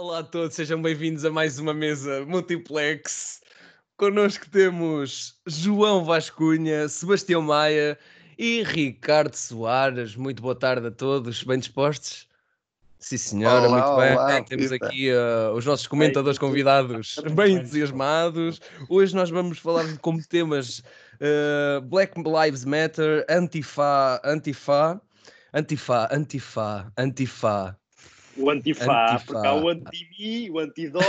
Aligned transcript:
Olá 0.00 0.20
a 0.20 0.22
todos, 0.22 0.56
sejam 0.56 0.80
bem-vindos 0.80 1.26
a 1.26 1.30
mais 1.30 1.58
uma 1.58 1.74
mesa 1.74 2.24
multiplex. 2.24 3.42
Connosco 3.98 4.48
temos 4.48 5.38
João 5.46 6.06
Vascunha, 6.06 6.88
Sebastião 6.88 7.42
Maia 7.42 7.98
e 8.38 8.62
Ricardo 8.62 9.34
Soares. 9.34 10.16
Muito 10.16 10.40
boa 10.40 10.54
tarde 10.54 10.86
a 10.86 10.90
todos, 10.90 11.44
bem 11.44 11.58
dispostos? 11.58 12.26
Sim, 12.98 13.18
senhora, 13.18 13.68
Olá, 13.68 13.76
muito 13.78 14.00
bem. 14.00 14.16
olá, 14.16 14.42
Temos 14.42 14.72
aqui 14.72 15.10
uh, 15.12 15.52
os 15.52 15.66
nossos 15.66 15.86
comentadores 15.86 16.38
convidados 16.38 17.16
bem 17.36 17.56
entusiasmados. 17.56 18.58
Hoje 18.88 19.14
nós 19.14 19.28
vamos 19.28 19.58
falar 19.58 19.86
de 19.86 19.98
como 19.98 20.26
temas 20.26 20.78
uh, 20.78 21.82
Black 21.82 22.14
Lives 22.16 22.64
Matter, 22.64 23.26
Antifa, 23.28 24.18
Antifa, 24.24 24.98
Antifa, 25.52 26.08
Antifa, 26.10 26.90
Antifa. 26.96 27.79
O 28.36 28.50
antifá, 28.50 29.14
Antifá. 29.14 29.24
porque 29.26 29.46
há 29.46 29.54
o 29.54 29.68
anti-mim, 29.68 30.50
o 30.50 30.58
antidó, 30.58 31.00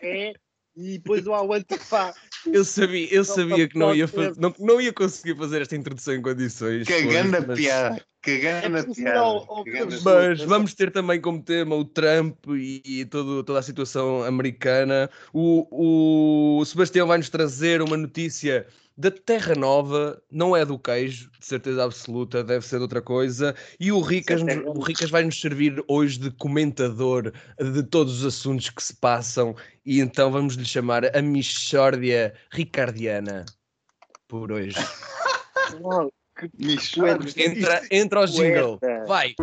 é, 0.00 0.32
e 0.76 0.98
depois 0.98 1.26
há 1.26 1.42
o 1.42 1.52
antifá. 1.52 2.12
Eu 2.46 2.64
sabia, 2.64 3.06
eu 3.12 3.24
sabia 3.24 3.68
que 3.68 3.78
não 3.78 3.94
ia, 3.94 4.08
ter- 4.08 4.24
faz- 4.26 4.38
não, 4.38 4.54
não 4.58 4.80
ia 4.80 4.92
conseguir 4.92 5.36
fazer 5.36 5.60
esta 5.62 5.76
introdução 5.76 6.14
em 6.14 6.22
condições. 6.22 6.86
Que 6.86 7.02
grande 7.02 7.46
mas- 7.46 7.58
piada. 7.58 8.04
Que 8.22 8.32
É 8.32 8.38
grande 8.38 8.84
porque 8.84 9.02
piada. 9.02 9.22
oh, 9.24 9.64
que 9.64 9.70
grande- 9.70 9.98
Mas 10.04 10.40
vamos 10.42 10.74
ter 10.74 10.90
também 10.90 11.18
como 11.20 11.42
tema 11.42 11.74
o 11.74 11.84
Trump 11.86 12.36
e, 12.50 12.82
e 12.84 13.04
todo, 13.06 13.42
toda 13.42 13.58
a 13.58 13.62
situação 13.62 14.22
americana. 14.24 15.08
O, 15.32 16.58
o 16.60 16.64
Sebastião 16.66 17.06
vai-nos 17.06 17.30
trazer 17.30 17.80
uma 17.80 17.96
notícia 17.96 18.66
da 19.00 19.10
Terra 19.10 19.54
Nova, 19.54 20.22
não 20.30 20.54
é 20.54 20.62
do 20.62 20.78
queijo, 20.78 21.30
de 21.38 21.46
certeza 21.46 21.82
absoluta, 21.82 22.44
deve 22.44 22.66
ser 22.66 22.76
de 22.76 22.82
outra 22.82 23.00
coisa. 23.00 23.54
E 23.78 23.90
o 23.90 24.00
Ricas, 24.00 24.42
é 24.46 24.58
o 24.58 24.78
Ricas 24.80 25.08
vai-nos 25.08 25.40
servir 25.40 25.82
hoje 25.88 26.18
de 26.18 26.30
comentador 26.32 27.32
de 27.58 27.82
todos 27.82 28.20
os 28.20 28.26
assuntos 28.26 28.68
que 28.68 28.82
se 28.82 28.94
passam. 28.94 29.56
E 29.86 30.00
então 30.00 30.30
vamos 30.30 30.54
lhe 30.54 30.66
chamar 30.66 31.16
a 31.16 31.22
Michórdia 31.22 32.34
Ricardiana 32.52 33.46
por 34.28 34.52
hoje. 34.52 34.76
que 36.38 36.50
Michórdia. 36.58 37.32
Entra, 37.42 37.82
entra 37.90 38.20
ao 38.20 38.26
jingle. 38.26 38.78
Vai! 39.06 39.34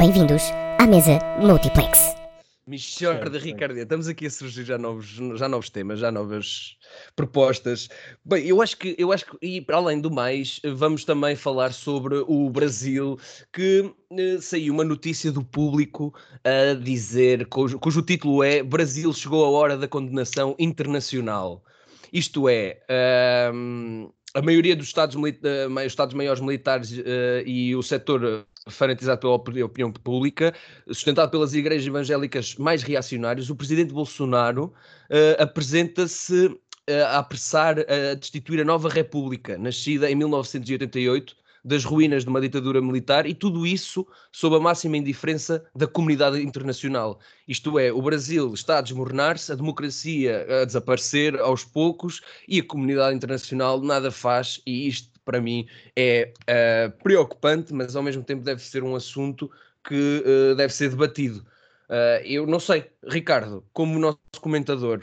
Bem-vindos 0.00 0.42
à 0.80 0.86
mesa 0.88 1.20
Multiplex. 1.40 2.21
Michor 2.64 3.28
de 3.28 3.38
Ricardia, 3.38 3.82
estamos 3.82 4.06
aqui 4.06 4.26
a 4.26 4.30
surgir 4.30 4.64
já 4.64 4.78
novos, 4.78 5.08
já 5.36 5.48
novos 5.48 5.68
temas, 5.68 5.98
já 5.98 6.12
novas 6.12 6.76
propostas. 7.16 7.88
Bem, 8.24 8.46
eu 8.46 8.62
acho 8.62 8.76
que, 8.76 8.94
eu 8.96 9.10
acho 9.10 9.26
que, 9.26 9.36
e 9.44 9.60
para 9.60 9.78
além 9.78 10.00
do 10.00 10.12
mais, 10.12 10.60
vamos 10.76 11.04
também 11.04 11.34
falar 11.34 11.72
sobre 11.72 12.18
o 12.24 12.48
Brasil, 12.50 13.18
que 13.52 13.92
eh, 14.12 14.38
saiu 14.40 14.74
uma 14.74 14.84
notícia 14.84 15.32
do 15.32 15.42
público 15.42 16.14
a 16.44 16.74
dizer, 16.74 17.46
cujo, 17.46 17.80
cujo 17.80 18.00
título 18.00 18.44
é 18.44 18.62
Brasil 18.62 19.12
chegou 19.12 19.44
a 19.44 19.50
hora 19.50 19.76
da 19.76 19.88
condenação 19.88 20.54
internacional. 20.56 21.64
Isto 22.12 22.48
é, 22.48 22.80
ahm, 22.88 24.08
a 24.34 24.40
maioria 24.40 24.76
dos 24.76 24.86
Estados, 24.86 25.16
mili- 25.16 25.40
eh, 25.42 25.86
Estados 25.86 26.14
maiores 26.14 26.40
militares 26.40 26.92
eh, 26.96 27.42
e 27.44 27.74
o 27.74 27.82
setor 27.82 28.46
fanatizado 28.68 29.20
pela 29.20 29.34
opini- 29.34 29.62
opinião 29.62 29.92
pública, 29.92 30.54
sustentado 30.88 31.30
pelas 31.30 31.54
igrejas 31.54 31.86
evangélicas 31.86 32.56
mais 32.56 32.82
reacionárias, 32.82 33.50
o 33.50 33.56
presidente 33.56 33.92
Bolsonaro 33.92 34.72
eh, 35.10 35.36
apresenta-se 35.38 36.56
eh, 36.86 37.02
a 37.02 37.18
apressar 37.18 37.78
a 37.80 38.14
destituir 38.14 38.60
a 38.60 38.64
nova 38.64 38.88
república, 38.88 39.58
nascida 39.58 40.10
em 40.10 40.14
1988, 40.14 41.36
das 41.64 41.84
ruínas 41.84 42.24
de 42.24 42.28
uma 42.28 42.40
ditadura 42.40 42.80
militar, 42.80 43.24
e 43.24 43.34
tudo 43.34 43.64
isso 43.66 44.06
sob 44.32 44.56
a 44.56 44.60
máxima 44.60 44.96
indiferença 44.96 45.64
da 45.74 45.86
comunidade 45.86 46.42
internacional. 46.42 47.20
Isto 47.46 47.78
é, 47.78 47.92
o 47.92 48.02
Brasil 48.02 48.52
está 48.52 48.78
a 48.78 48.80
desmoronar-se, 48.80 49.52
a 49.52 49.54
democracia 49.54 50.44
a 50.62 50.64
desaparecer 50.64 51.38
aos 51.38 51.64
poucos, 51.64 52.20
e 52.48 52.58
a 52.58 52.64
comunidade 52.66 53.14
internacional 53.14 53.80
nada 53.80 54.10
faz, 54.10 54.60
e 54.66 54.88
isto, 54.88 55.11
para 55.24 55.40
mim, 55.40 55.66
é 55.96 56.32
eh, 56.46 56.88
preocupante, 57.02 57.72
mas 57.72 57.94
ao 57.96 58.02
mesmo 58.02 58.22
tempo 58.22 58.42
deve 58.42 58.62
ser 58.62 58.82
um 58.82 58.94
assunto 58.94 59.50
que 59.86 60.22
eh, 60.24 60.54
deve 60.54 60.72
ser 60.72 60.90
debatido. 60.90 61.44
Eh, 61.88 62.22
eu 62.26 62.46
não 62.46 62.60
sei, 62.60 62.90
Ricardo, 63.06 63.64
como 63.72 63.98
nosso 63.98 64.18
comentador, 64.40 65.00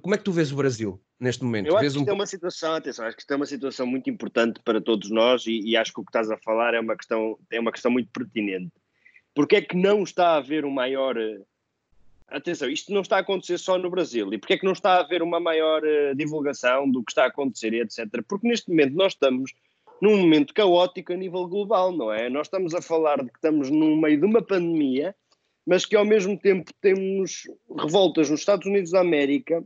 como 0.00 0.14
é 0.14 0.18
que 0.18 0.24
tu 0.24 0.32
vês 0.32 0.52
o 0.52 0.56
Brasil 0.56 1.00
neste 1.18 1.44
momento? 1.44 1.66
Eu 1.66 1.74
acho 1.74 1.80
Vês 1.80 1.92
que 1.92 1.98
um 1.98 2.02
isto 2.02 2.10
é 2.10 2.14
uma 2.14 2.26
situação, 2.26 2.74
atenção, 2.74 3.06
acho 3.06 3.16
que 3.16 3.22
isto 3.22 3.32
é 3.32 3.36
uma 3.36 3.46
situação 3.46 3.86
muito 3.86 4.10
importante 4.10 4.60
para 4.64 4.80
todos 4.80 5.10
nós 5.10 5.46
e, 5.46 5.60
e 5.60 5.76
acho 5.76 5.92
que 5.92 6.00
o 6.00 6.04
que 6.04 6.10
estás 6.10 6.30
a 6.30 6.36
falar 6.38 6.74
é 6.74 6.80
uma 6.80 6.96
questão, 6.96 7.38
é 7.50 7.60
uma 7.60 7.72
questão 7.72 7.90
muito 7.90 8.10
pertinente. 8.10 8.72
Porque 9.34 9.56
é 9.56 9.62
que 9.62 9.76
não 9.76 10.02
está 10.02 10.30
a 10.30 10.36
haver 10.36 10.64
um 10.64 10.70
maior. 10.70 11.16
Atenção, 12.28 12.68
isto 12.70 12.92
não 12.92 13.02
está 13.02 13.16
a 13.16 13.20
acontecer 13.20 13.58
só 13.58 13.76
no 13.78 13.90
Brasil. 13.90 14.32
E 14.32 14.38
porque 14.38 14.54
é 14.54 14.58
que 14.58 14.64
não 14.64 14.72
está 14.72 14.94
a 14.94 15.00
haver 15.00 15.22
uma 15.22 15.38
maior 15.38 15.84
eh, 15.84 16.14
divulgação 16.14 16.90
do 16.90 17.02
que 17.04 17.12
está 17.12 17.24
a 17.24 17.28
acontecer 17.28 17.72
e 17.74 17.80
etc. 17.80 18.06
Porque 18.26 18.48
neste 18.48 18.70
momento 18.70 18.94
nós 18.94 19.12
estamos 19.12 19.52
num 20.00 20.16
momento 20.16 20.54
caótico 20.54 21.12
a 21.12 21.16
nível 21.16 21.46
global, 21.46 21.92
não 21.92 22.12
é? 22.12 22.28
Nós 22.30 22.46
estamos 22.46 22.74
a 22.74 22.80
falar 22.82 23.18
de 23.22 23.30
que 23.30 23.36
estamos 23.36 23.70
no 23.70 23.96
meio 24.00 24.18
de 24.18 24.24
uma 24.26 24.42
pandemia, 24.42 25.14
mas 25.66 25.84
que 25.86 25.94
ao 25.94 26.04
mesmo 26.04 26.36
tempo 26.38 26.72
temos 26.80 27.42
revoltas 27.78 28.28
nos 28.30 28.40
Estados 28.40 28.66
Unidos 28.66 28.90
da 28.90 29.00
América 29.00 29.62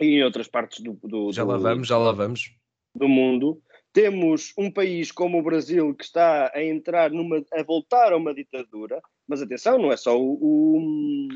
e 0.00 0.16
em 0.16 0.24
outras 0.24 0.48
partes 0.48 0.82
do, 0.82 0.94
do, 1.04 1.30
Já 1.32 1.44
do- 1.44 1.50
lá 1.50 1.58
vamos, 1.58 1.86
já 1.86 1.98
lá 1.98 2.10
vamos. 2.12 2.50
do 2.94 3.06
mundo. 3.08 3.60
Temos 3.92 4.52
um 4.56 4.70
país 4.70 5.12
como 5.12 5.38
o 5.38 5.42
Brasil 5.42 5.94
que 5.94 6.04
está 6.04 6.50
a 6.54 6.64
entrar 6.64 7.10
numa, 7.10 7.44
a 7.52 7.62
voltar 7.62 8.12
a 8.12 8.16
uma 8.16 8.32
ditadura, 8.34 9.00
mas 9.28 9.42
atenção, 9.42 9.78
não 9.78 9.92
é 9.92 9.96
só 9.98 10.18
o, 10.18 10.32
o, 10.40 11.28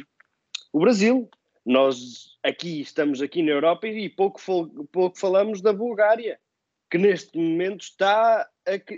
o 0.76 0.78
Brasil. 0.78 1.30
Nós 1.64 2.36
aqui 2.42 2.82
estamos 2.82 3.22
aqui 3.22 3.42
na 3.42 3.50
Europa 3.52 3.88
e 3.88 4.10
pouco, 4.10 4.38
pouco 4.92 5.18
falamos 5.18 5.62
da 5.62 5.72
Bulgária, 5.72 6.38
que 6.90 6.98
neste 6.98 7.36
momento 7.38 7.80
está, 7.80 8.46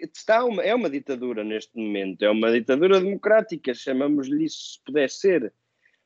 está 0.03 0.45
uma, 0.45 0.61
é 0.63 0.75
uma 0.75 0.91
ditadura 0.91 1.45
neste 1.45 1.79
momento, 1.79 2.25
é 2.25 2.31
uma 2.31 2.51
ditadura 2.51 3.01
democrática, 3.01 3.73
chamamos-lhe 3.73 4.45
isso 4.45 4.73
se 4.73 4.81
puder 4.85 5.09
ser. 5.09 5.45
Ou 5.45 5.51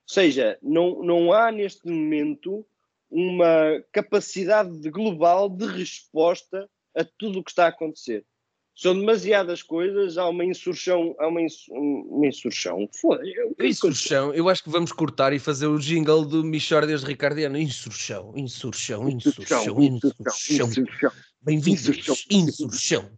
seja, 0.07 0.59
não, 0.63 1.03
não 1.03 1.33
há 1.33 1.51
neste 1.51 1.89
momento 1.89 2.67
uma 3.11 3.83
capacidade 3.91 4.79
de- 4.79 4.91
global 4.91 5.49
de 5.49 5.65
resposta 5.65 6.69
a 6.95 7.03
tudo 7.03 7.39
o 7.41 7.43
que 7.43 7.51
está 7.51 7.65
a 7.65 7.69
acontecer. 7.69 8.27
São 8.75 8.99
demasiadas 8.99 9.63
coisas, 9.63 10.17
há 10.17 10.27
uma 10.29 10.45
insurção, 10.45 11.15
há 11.19 11.29
uma, 11.29 11.41
uma 11.71 12.27
insurção. 12.27 12.89
Eu- 13.05 13.67
Insurção, 13.67 14.33
eu 14.35 14.49
acho 14.49 14.65
que 14.65 14.71
vamos 14.71 14.93
cortar 14.93 15.33
e 15.33 15.39
fazer 15.39 15.67
o 15.67 15.79
jingle 15.79 16.25
do 16.25 16.43
Michórdias 16.43 17.03
Ricardiano. 17.05 17.59
Insurção, 17.59 18.33
insurção, 18.35 19.09
insurção, 19.09 19.81
insurção. 19.83 20.67
insurção. 20.69 21.13
Bem-vindos, 21.43 22.27
Insurção. 22.31 23.11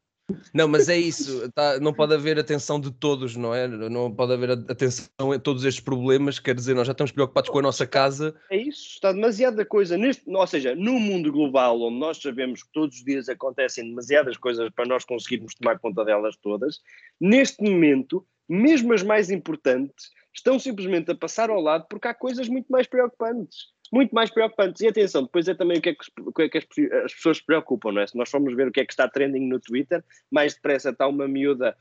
Não, 0.55 0.67
mas 0.67 0.89
é 0.89 0.97
isso, 0.97 1.51
tá, 1.53 1.79
não 1.81 1.93
pode 1.93 2.15
haver 2.15 2.39
atenção 2.39 2.81
de 2.81 2.91
todos, 2.91 3.37
não 3.37 3.55
é? 3.55 3.69
Não 3.69 4.11
pode 4.15 4.33
haver 4.33 4.53
atenção 4.53 5.33
a 5.33 5.39
todos 5.39 5.65
estes 5.65 5.85
problemas, 5.85 6.39
quer 6.39 6.55
dizer, 6.55 6.75
nós 6.75 6.87
já 6.87 6.93
estamos 6.93 7.13
preocupados 7.13 7.51
com 7.51 7.59
a 7.59 7.63
nossa 7.63 7.87
casa. 7.87 8.35
É 8.51 8.57
isso, 8.57 8.95
está 8.95 9.13
demasiada 9.13 9.67
coisa. 9.67 9.99
Neste, 9.99 10.23
ou 10.27 10.47
seja, 10.47 10.75
no 10.75 10.99
mundo 10.99 11.31
global, 11.31 11.79
onde 11.83 11.99
nós 11.99 12.17
sabemos 12.23 12.63
que 12.63 12.73
todos 12.73 12.97
os 12.97 13.05
dias 13.05 13.29
acontecem 13.29 13.85
demasiadas 13.85 14.39
coisas 14.39 14.71
para 14.71 14.87
nós 14.87 15.05
conseguirmos 15.05 15.55
tomar 15.55 15.79
conta 15.79 16.05
delas 16.05 16.37
todas, 16.37 16.81
neste 17.21 17.63
momento, 17.63 18.27
mesmo 18.49 18.95
as 18.95 19.03
mais 19.03 19.31
importantes, 19.31 20.11
estão 20.33 20.59
simplesmente 20.59 21.11
a 21.11 21.15
passar 21.15 21.51
ao 21.51 21.61
lado 21.61 21.87
porque 21.89 22.09
há 22.09 22.15
coisas 22.15 22.49
muito 22.49 22.67
mais 22.69 22.87
preocupantes. 22.87 23.74
Muito 23.95 24.13
mais 24.13 24.29
preocupantes. 24.29 24.83
E 24.83 24.89
atenção, 24.89 25.23
depois 25.23 25.47
é 25.47 25.55
também 25.55 25.79
o 25.79 25.81
que 25.81 25.91
é 25.91 25.95
que, 25.95 26.05
o 26.21 26.33
que, 26.33 26.43
é 26.43 26.49
que 26.49 26.59
as, 26.59 26.65
as 27.05 27.15
pessoas 27.15 27.37
se 27.37 27.47
preocupam, 27.47 27.93
não 27.93 28.03
é? 28.03 28.07
Se 28.09 28.19
nós 28.19 28.29
formos 28.29 28.53
ver 28.57 28.67
o 28.67 28.73
que 28.73 28.81
é 28.81 28.85
que 28.85 28.93
está 28.93 29.09
trending 29.09 29.47
no 29.47 29.61
Twitter, 29.61 30.03
mais 30.33 30.53
depressa 30.53 30.91
está 30.91 31.07
uma 31.07 31.29
miúda 31.29 31.77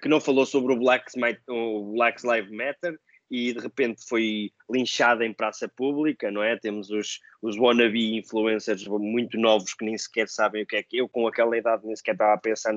que 0.00 0.08
não 0.08 0.22
falou 0.22 0.46
sobre 0.46 0.72
o 0.72 0.78
Black, 0.78 1.12
o 1.46 1.92
Black 1.92 2.26
Lives 2.26 2.50
Matter 2.50 2.98
e 3.30 3.52
de 3.52 3.60
repente 3.60 4.08
foi 4.08 4.50
linchada 4.70 5.22
em 5.22 5.34
praça 5.34 5.68
pública, 5.68 6.30
não 6.30 6.42
é? 6.42 6.56
Temos 6.56 6.88
os, 6.88 7.20
os 7.42 7.58
wannabe 7.58 8.16
influencers 8.16 8.86
muito 8.86 9.36
novos 9.36 9.74
que 9.74 9.84
nem 9.84 9.98
sequer 9.98 10.28
sabem 10.28 10.62
o 10.62 10.66
que 10.66 10.76
é 10.76 10.82
que 10.82 10.96
eu, 10.96 11.10
com 11.10 11.28
aquela 11.28 11.58
idade, 11.58 11.84
nem 11.84 11.94
sequer 11.94 12.12
estava 12.12 12.32
a 12.32 12.38
pensar 12.38 12.72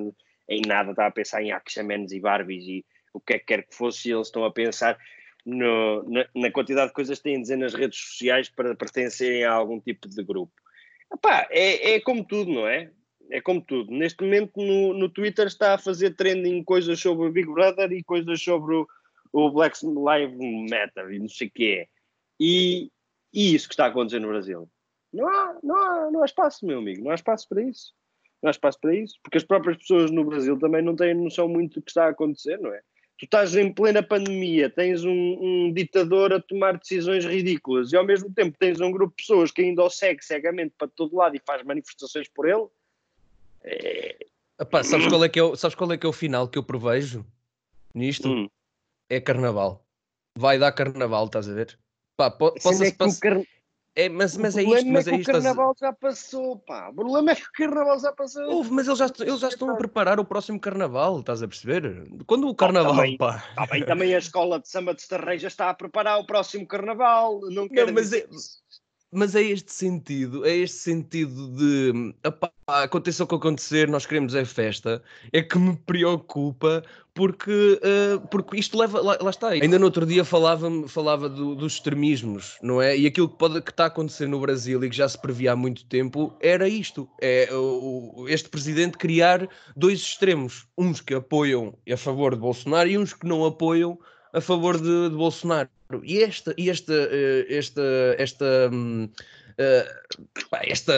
em 0.49 0.61
nada, 0.67 0.91
estava 0.91 1.07
a 1.07 1.11
pensar 1.11 1.41
em 1.41 1.53
Akshamanes 1.53 2.11
e 2.11 2.19
Barbies 2.19 2.65
e 2.65 2.85
o 3.13 3.21
que 3.21 3.35
é 3.35 3.39
que 3.39 3.45
quer 3.45 3.63
que 3.65 3.73
fosse, 3.73 4.09
e 4.09 4.11
eles 4.11 4.27
estão 4.27 4.43
a 4.43 4.51
pensar 4.51 4.97
no- 5.45 6.03
na, 6.09 6.25
na 6.35 6.51
quantidade 6.51 6.89
de 6.89 6.93
coisas 6.93 7.17
que 7.17 7.23
têm 7.23 7.37
a 7.37 7.41
dizer 7.41 7.57
nas 7.57 7.73
redes 7.73 7.99
sociais 7.99 8.49
para 8.49 8.75
pertencerem 8.75 9.43
a 9.43 9.51
algum 9.51 9.79
tipo 9.79 10.07
de 10.07 10.23
grupo. 10.23 10.53
Epá, 11.13 11.47
é, 11.49 11.95
é 11.95 11.99
como 11.99 12.23
tudo, 12.23 12.51
não 12.51 12.67
é? 12.67 12.91
É 13.29 13.41
como 13.41 13.61
tudo. 13.61 13.91
Neste 13.91 14.23
momento 14.23 14.51
no, 14.57 14.93
no 14.93 15.09
Twitter 15.09 15.47
está 15.47 15.73
a 15.73 15.77
fazer 15.77 16.15
trending 16.15 16.63
coisas 16.63 16.99
sobre 16.99 17.27
o 17.27 17.31
Big 17.31 17.49
Brother 17.51 17.91
e 17.91 18.03
coisas 18.03 18.41
sobre 18.41 18.75
o, 18.75 18.87
o 19.31 19.49
Black 19.51 19.77
Lives 19.83 20.69
Matter 20.69 21.11
e 21.11 21.19
não 21.19 21.29
sei 21.29 21.47
o 21.47 21.51
que 21.51 21.79
é. 21.79 21.87
E, 22.39 22.91
e 23.33 23.55
isso 23.55 23.67
que 23.67 23.73
está 23.73 23.85
a 23.85 23.87
acontecer 23.89 24.19
no 24.19 24.27
Brasil. 24.29 24.69
Não 25.13 25.27
há, 25.27 25.59
não, 25.63 25.75
há, 25.75 26.11
não 26.11 26.21
há 26.21 26.25
espaço, 26.25 26.65
meu 26.65 26.79
amigo. 26.79 27.03
Não 27.03 27.11
há 27.11 27.15
espaço 27.15 27.47
para 27.47 27.61
isso. 27.61 27.93
Não 28.41 28.47
há 28.47 28.51
espaço 28.51 28.79
para 28.81 28.95
isso. 28.95 29.19
Porque 29.21 29.37
as 29.37 29.43
próprias 29.43 29.77
pessoas 29.77 30.11
no 30.11 30.23
Brasil 30.23 30.57
também 30.57 30.81
não 30.81 30.95
têm 30.95 31.13
noção 31.13 31.47
muito 31.47 31.75
do 31.75 31.83
que 31.83 31.91
está 31.91 32.05
a 32.05 32.09
acontecer, 32.09 32.57
não 32.59 32.73
é? 32.73 32.81
Tu 33.21 33.25
estás 33.25 33.55
em 33.55 33.71
plena 33.71 34.01
pandemia, 34.01 34.67
tens 34.67 35.03
um, 35.03 35.11
um, 35.11 35.71
ditador 35.71 36.33
a 36.33 36.41
tomar 36.41 36.79
decisões 36.79 37.23
ridículas 37.23 37.93
e 37.93 37.95
ao 37.95 38.03
mesmo 38.03 38.33
tempo 38.33 38.57
tens 38.57 38.81
um 38.81 38.91
grupo 38.91 39.15
de 39.15 39.21
pessoas 39.21 39.51
que 39.51 39.61
ainda 39.61 39.83
o 39.83 39.91
segue 39.91 40.25
cegamente 40.25 40.73
para 40.75 40.87
todo 40.87 41.15
lado 41.15 41.35
e 41.35 41.41
faz 41.45 41.63
manifestações 41.63 42.27
por 42.27 42.49
ele. 42.49 42.65
É... 43.63 44.25
Epá, 44.59 44.83
sabes, 44.83 45.05
qual 45.05 45.23
é 45.23 45.29
que 45.29 45.37
é 45.37 45.43
o, 45.43 45.55
sabes 45.55 45.75
qual 45.75 45.91
é 45.91 45.99
que 45.99 46.05
é 46.07 46.09
o 46.09 46.13
final 46.13 46.47
que 46.47 46.57
eu 46.57 46.63
prevejo 46.63 47.23
nisto? 47.93 48.27
Hum. 48.27 48.49
É 49.07 49.21
carnaval. 49.21 49.85
Vai 50.35 50.57
dar 50.57 50.71
carnaval, 50.71 51.25
estás 51.27 51.47
a 51.47 51.53
ver? 51.53 51.77
Pá, 52.17 52.31
po, 52.31 52.51
possa, 52.53 52.87
é 52.87 52.91
possa... 52.91 53.19
Car... 53.21 53.39
É, 53.93 54.07
mas, 54.07 54.37
mas 54.37 54.57
é 54.57 54.63
isto, 54.63 54.87
mas 54.87 55.07
é, 55.07 55.11
é 55.11 55.17
isto. 55.17 55.29
O 55.29 55.33
carnaval 55.33 55.75
já 55.77 55.91
passou, 55.91 56.57
pá. 56.59 56.89
O 56.89 56.93
problema 56.93 57.31
é 57.31 57.35
que 57.35 57.43
o 57.43 57.51
carnaval 57.51 57.99
já 57.99 58.13
passou. 58.13 58.43
Ouve, 58.49 58.71
mas 58.71 58.87
eles 58.87 58.99
já, 58.99 59.09
eles 59.19 59.39
já 59.39 59.49
estão 59.49 59.69
a 59.69 59.75
preparar 59.75 60.17
o 60.17 60.23
próximo 60.23 60.59
carnaval, 60.59 61.19
estás 61.19 61.43
a 61.43 61.47
perceber? 61.47 62.07
Quando 62.25 62.47
o 62.47 62.55
carnaval, 62.55 62.93
oh, 62.93 62.95
também, 62.95 63.17
pá. 63.17 63.43
Tá 63.53 63.65
bem, 63.65 63.85
também 63.85 64.15
a 64.15 64.17
escola 64.17 64.59
de 64.59 64.69
samba 64.69 64.93
de 64.93 65.01
Estarreja 65.01 65.47
está 65.47 65.69
a 65.69 65.73
preparar 65.73 66.19
o 66.19 66.25
próximo 66.25 66.65
carnaval. 66.65 67.41
Não, 67.41 67.67
não 67.67 67.93
mas 67.93 68.13
é, 68.13 68.25
mas 69.11 69.35
é 69.35 69.41
este 69.41 69.73
sentido, 69.73 70.45
é 70.45 70.55
este 70.55 70.77
sentido 70.77 71.49
de 71.49 72.15
apá, 72.23 72.51
aconteça 72.65 73.23
o 73.23 73.27
que 73.27 73.35
acontecer, 73.35 73.89
nós 73.89 74.05
queremos 74.05 74.33
é 74.33 74.45
festa, 74.45 75.03
é 75.33 75.41
que 75.41 75.57
me 75.59 75.75
preocupa 75.75 76.81
porque, 77.13 77.77
uh, 77.83 78.25
porque 78.29 78.57
isto 78.57 78.77
leva, 78.77 79.01
lá, 79.01 79.17
lá, 79.19 79.29
está. 79.29 79.49
Ainda 79.49 79.77
no 79.77 79.85
outro 79.85 80.05
dia 80.05 80.23
falava, 80.23 80.69
falava 80.87 81.27
do, 81.27 81.55
dos 81.55 81.73
extremismos, 81.73 82.57
não 82.61 82.81
é? 82.81 82.97
E 82.97 83.05
aquilo 83.05 83.27
que, 83.27 83.37
pode, 83.37 83.61
que 83.61 83.71
está 83.71 83.83
a 83.83 83.87
acontecer 83.87 84.27
no 84.27 84.39
Brasil 84.39 84.81
e 84.83 84.89
que 84.89 84.95
já 84.95 85.09
se 85.09 85.19
previa 85.19 85.51
há 85.51 85.55
muito 85.55 85.83
tempo 85.85 86.33
era 86.39 86.69
isto: 86.69 87.09
é 87.19 87.49
o, 87.51 88.25
este 88.29 88.47
presidente 88.47 88.97
criar 88.97 89.47
dois 89.75 89.99
extremos, 89.99 90.65
uns 90.77 91.01
que 91.01 91.13
apoiam 91.13 91.77
a 91.91 91.97
favor 91.97 92.33
de 92.33 92.39
Bolsonaro 92.39 92.87
e 92.87 92.97
uns 92.97 93.13
que 93.13 93.27
não 93.27 93.43
apoiam 93.43 93.99
a 94.33 94.41
favor 94.41 94.79
de, 94.79 95.09
de 95.09 95.15
Bolsonaro. 95.15 95.69
E 96.03 96.23
esta, 96.23 96.53
esta, 96.57 96.93
eh, 96.93 97.45
esta, 97.49 97.81
esta, 98.17 98.69
hum, 98.71 99.03
eh, 99.03 99.50
esta 100.63 100.93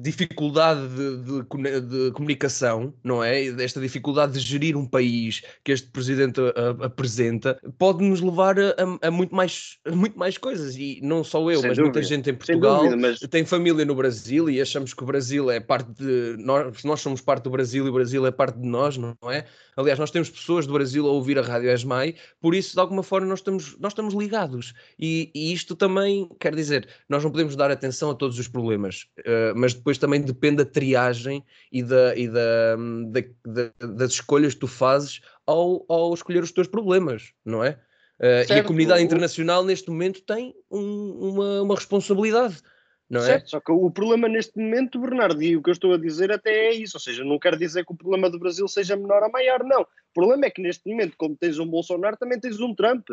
dificuldade 0.00 0.80
de, 0.88 1.22
de, 1.22 1.80
de, 1.80 2.10
comunicação, 2.12 2.92
não 3.02 3.22
é? 3.22 3.44
Esta 3.62 3.80
dificuldade 3.80 4.32
de 4.32 4.40
gerir 4.40 4.76
um 4.76 4.86
país 4.86 5.42
que 5.64 5.72
este 5.72 5.88
presidente 5.88 6.40
apresenta, 6.82 7.58
pode 7.78 8.04
nos 8.04 8.20
levar 8.20 8.58
a, 8.58 8.74
a, 9.02 9.10
muito, 9.10 9.34
mais, 9.34 9.78
a 9.84 9.94
muito 9.94 10.18
mais 10.18 10.38
coisas. 10.38 10.76
E 10.76 11.00
não 11.02 11.24
só 11.24 11.38
eu, 11.50 11.60
Sem 11.60 11.68
mas 11.70 11.78
dúvida. 11.78 11.82
muita 11.82 12.02
gente 12.02 12.30
em 12.30 12.34
Portugal 12.34 12.78
dúvida, 12.78 12.96
mas... 12.96 13.18
tem 13.20 13.44
família 13.44 13.84
no 13.84 13.94
Brasil 13.94 14.48
e 14.48 14.60
achamos 14.60 14.94
que 14.94 15.02
o 15.02 15.06
Brasil 15.06 15.50
é 15.50 15.60
parte 15.60 15.90
de. 15.92 16.36
Nós, 16.38 16.82
nós 16.84 17.00
somos 17.00 17.20
parte 17.20 17.44
do 17.44 17.50
Brasil 17.50 17.86
e 17.86 17.88
o 17.88 17.92
Brasil 17.92 18.26
é 18.26 18.30
parte 18.30 18.58
de 18.58 18.66
nós, 18.66 18.96
não 18.96 19.14
é? 19.28 19.44
Aliás, 19.76 19.98
nós 19.98 20.10
temos 20.10 20.28
pessoas 20.28 20.66
do 20.66 20.72
Brasil 20.72 21.06
a 21.06 21.10
ouvir 21.10 21.38
a 21.38 21.42
Rádio 21.42 21.70
ESMAI, 21.70 22.14
por 22.40 22.54
isso, 22.54 22.74
de 22.74 22.80
alguma 22.80 23.02
forma, 23.02 23.26
nós 23.26 23.38
estamos, 23.38 23.76
nós 23.78 23.92
estamos 23.92 24.14
ligados. 24.14 24.74
E, 24.98 25.30
e 25.34 25.52
isto 25.52 25.74
também 25.74 26.28
quer 26.38 26.54
dizer, 26.54 26.88
nós 27.08 27.24
não 27.24 27.30
podemos 27.30 27.56
dar 27.56 27.70
atenção 27.70 27.99
a 28.08 28.14
todos 28.14 28.38
os 28.38 28.48
problemas, 28.48 29.06
uh, 29.18 29.52
mas 29.54 29.74
depois 29.74 29.98
também 29.98 30.22
depende 30.22 30.58
da 30.58 30.64
triagem 30.64 31.44
e, 31.70 31.82
da, 31.82 32.16
e 32.16 32.28
da, 32.28 32.76
da, 32.76 33.72
da, 33.78 33.86
das 33.88 34.12
escolhas 34.12 34.54
que 34.54 34.60
tu 34.60 34.66
fazes 34.66 35.20
ao, 35.44 35.84
ao 35.86 36.14
escolher 36.14 36.42
os 36.42 36.52
teus 36.52 36.66
problemas, 36.68 37.32
não 37.44 37.62
é? 37.62 37.78
Uh, 38.18 38.50
e 38.50 38.52
a 38.52 38.64
comunidade 38.64 39.02
internacional, 39.02 39.64
neste 39.64 39.90
momento, 39.90 40.22
tem 40.22 40.54
um, 40.70 41.10
uma, 41.30 41.62
uma 41.62 41.74
responsabilidade 41.74 42.62
não 43.10 43.20
é? 43.20 43.24
certo, 43.24 43.44
é? 43.44 43.48
Só 43.48 43.60
que 43.60 43.72
o 43.72 43.90
problema 43.90 44.28
neste 44.28 44.56
momento, 44.56 45.00
Bernardo, 45.00 45.42
e 45.42 45.56
o 45.56 45.62
que 45.62 45.68
eu 45.68 45.72
estou 45.72 45.92
a 45.92 45.98
dizer 45.98 46.30
até 46.30 46.68
é 46.68 46.74
isso, 46.74 46.96
ou 46.96 47.00
seja, 47.00 47.24
não 47.24 47.40
quero 47.40 47.58
dizer 47.58 47.84
que 47.84 47.92
o 47.92 47.96
problema 47.96 48.30
do 48.30 48.38
Brasil 48.38 48.68
seja 48.68 48.94
menor 48.94 49.24
ou 49.24 49.32
maior, 49.32 49.64
não. 49.64 49.82
O 49.82 50.14
problema 50.14 50.46
é 50.46 50.50
que 50.50 50.62
neste 50.62 50.88
momento, 50.88 51.16
como 51.18 51.36
tens 51.36 51.58
um 51.58 51.66
Bolsonaro, 51.66 52.16
também 52.16 52.38
tens 52.38 52.60
um 52.60 52.72
Trump, 52.72 53.08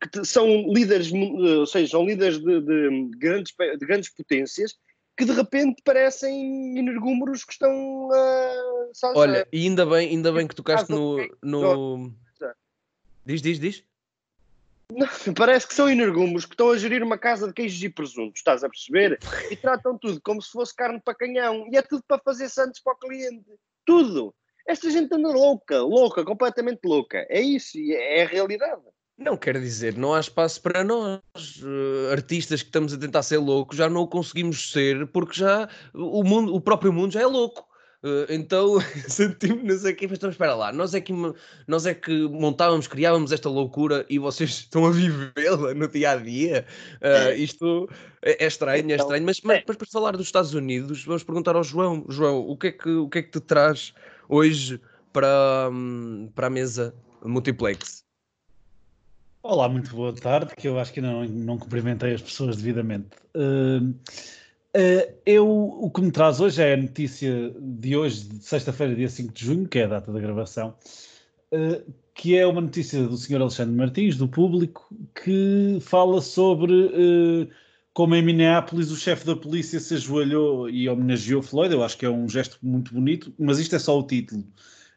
que 0.00 0.24
são 0.24 0.46
líderes, 0.72 1.12
ou 1.12 1.66
seja, 1.66 1.90
são 1.90 2.04
líderes 2.04 2.38
de, 2.38 2.60
de, 2.60 3.10
grandes, 3.16 3.52
de 3.52 3.86
grandes 3.86 4.08
potências 4.10 4.78
que 5.16 5.24
de 5.24 5.32
repente 5.32 5.82
parecem 5.84 6.78
energúmeros 6.78 7.44
que 7.44 7.52
estão 7.52 8.08
a. 8.12 9.12
Olha, 9.16 9.48
e 9.52 9.66
ainda 9.66 9.84
bem, 9.84 10.10
ainda 10.10 10.30
bem 10.30 10.46
que 10.46 10.54
tocaste 10.54 10.90
no. 10.90 11.18
no... 11.42 12.12
Diz, 13.26 13.42
diz, 13.42 13.58
diz. 13.58 13.84
Não, 14.90 15.06
parece 15.34 15.66
que 15.66 15.74
são 15.74 15.90
energúmeros 15.90 16.46
que 16.46 16.54
estão 16.54 16.70
a 16.70 16.78
gerir 16.78 17.02
uma 17.02 17.18
casa 17.18 17.46
de 17.48 17.52
queijos 17.52 17.82
e 17.82 17.90
presuntos, 17.90 18.38
estás 18.38 18.64
a 18.64 18.70
perceber? 18.70 19.18
E 19.50 19.56
tratam 19.56 19.98
tudo 19.98 20.20
como 20.22 20.40
se 20.40 20.50
fosse 20.50 20.74
carne 20.74 21.00
para 21.04 21.14
canhão. 21.14 21.68
E 21.70 21.76
é 21.76 21.82
tudo 21.82 22.02
para 22.06 22.22
fazer 22.22 22.48
santos 22.48 22.80
para 22.80 22.94
o 22.94 22.96
cliente. 22.96 23.44
Tudo. 23.84 24.34
Esta 24.66 24.88
gente 24.90 25.12
anda 25.12 25.28
louca, 25.28 25.82
louca, 25.82 26.24
completamente 26.24 26.80
louca. 26.84 27.26
É 27.28 27.40
isso, 27.40 27.76
é, 27.76 28.20
é 28.20 28.22
a 28.22 28.26
realidade. 28.26 28.82
Não 29.18 29.36
quer 29.36 29.60
dizer, 29.60 29.96
não 29.96 30.14
há 30.14 30.20
espaço 30.20 30.62
para 30.62 30.84
nós, 30.84 31.20
uh, 31.60 32.12
artistas 32.12 32.62
que 32.62 32.68
estamos 32.68 32.92
a 32.92 32.96
tentar 32.96 33.24
ser 33.24 33.38
loucos, 33.38 33.76
já 33.76 33.88
não 33.90 34.02
o 34.02 34.06
conseguimos 34.06 34.70
ser 34.70 35.08
porque 35.08 35.40
já 35.40 35.68
o 35.92 36.22
mundo, 36.22 36.54
o 36.54 36.60
próprio 36.60 36.92
mundo 36.92 37.12
já 37.12 37.22
é 37.22 37.26
louco. 37.26 37.66
Uh, 38.00 38.30
então 38.32 38.78
sentimos-nos 39.10 39.84
aqui, 39.84 40.06
mas 40.06 40.18
então, 40.18 40.30
espera 40.30 40.54
lá, 40.54 40.72
nós 40.72 40.94
é, 40.94 41.00
que, 41.00 41.12
nós 41.66 41.84
é 41.84 41.94
que 41.94 42.28
montávamos, 42.28 42.86
criávamos 42.86 43.32
esta 43.32 43.48
loucura 43.48 44.06
e 44.08 44.20
vocês 44.20 44.50
estão 44.70 44.86
a 44.86 44.92
vivê-la 44.92 45.74
no 45.74 45.88
dia 45.88 46.12
a 46.12 46.16
dia. 46.16 46.64
Uh, 47.02 47.34
isto 47.36 47.88
é, 48.22 48.44
é, 48.44 48.46
estranho, 48.46 48.88
é 48.88 48.94
então, 48.94 49.06
estranho, 49.06 49.26
mas, 49.26 49.40
mas, 49.42 49.64
mas, 49.66 49.76
para 49.76 49.86
falar 49.90 50.12
dos 50.12 50.26
Estados 50.26 50.54
Unidos, 50.54 51.04
vamos 51.04 51.24
perguntar 51.24 51.56
ao 51.56 51.64
João: 51.64 52.06
João, 52.08 52.38
o 52.38 52.56
que 52.56 52.68
é 52.68 52.72
que, 52.72 52.88
o 52.88 53.08
que, 53.08 53.18
é 53.18 53.22
que 53.22 53.32
te 53.32 53.40
traz 53.40 53.92
hoje 54.28 54.80
para, 55.12 55.68
hum, 55.72 56.30
para 56.36 56.46
a 56.46 56.50
mesa 56.50 56.94
multiplex? 57.24 58.07
Olá, 59.50 59.66
muito 59.66 59.96
boa 59.96 60.12
tarde, 60.12 60.54
que 60.54 60.68
eu 60.68 60.78
acho 60.78 60.92
que 60.92 61.00
não, 61.00 61.24
não 61.24 61.56
cumprimentei 61.56 62.12
as 62.12 62.20
pessoas 62.20 62.56
devidamente. 62.58 63.08
Uh, 63.34 63.94
Uh, 64.76 65.10
eu, 65.24 65.48
o 65.48 65.90
que 65.90 66.02
me 66.02 66.10
traz 66.12 66.40
hoje 66.40 66.62
é 66.62 66.74
a 66.74 66.76
notícia 66.76 67.50
de 67.58 67.96
hoje, 67.96 68.28
sexta-feira, 68.42 68.94
dia 68.94 69.08
5 69.08 69.32
de 69.32 69.44
junho, 69.46 69.66
que 69.66 69.78
é 69.78 69.84
a 69.84 69.88
data 69.88 70.12
da 70.12 70.20
gravação, 70.20 70.76
uh, 71.52 71.92
que 72.14 72.36
é 72.36 72.46
uma 72.46 72.60
notícia 72.60 73.02
do 73.02 73.16
Sr. 73.16 73.40
Alexandre 73.40 73.74
Martins, 73.74 74.16
do 74.16 74.28
público, 74.28 74.94
que 75.14 75.78
fala 75.80 76.20
sobre 76.20 76.72
uh, 76.72 77.48
como 77.94 78.14
em 78.14 78.22
Minneapolis 78.22 78.90
o 78.90 78.96
chefe 78.96 79.26
da 79.26 79.34
polícia 79.34 79.80
se 79.80 79.94
ajoelhou 79.94 80.68
e 80.68 80.86
homenageou 80.88 81.42
Floyd. 81.42 81.72
Eu 81.72 81.82
acho 81.82 81.96
que 81.96 82.04
é 82.04 82.10
um 82.10 82.28
gesto 82.28 82.58
muito 82.62 82.92
bonito, 82.92 83.32
mas 83.38 83.58
isto 83.58 83.74
é 83.74 83.78
só 83.78 83.98
o 83.98 84.06
título. 84.06 84.44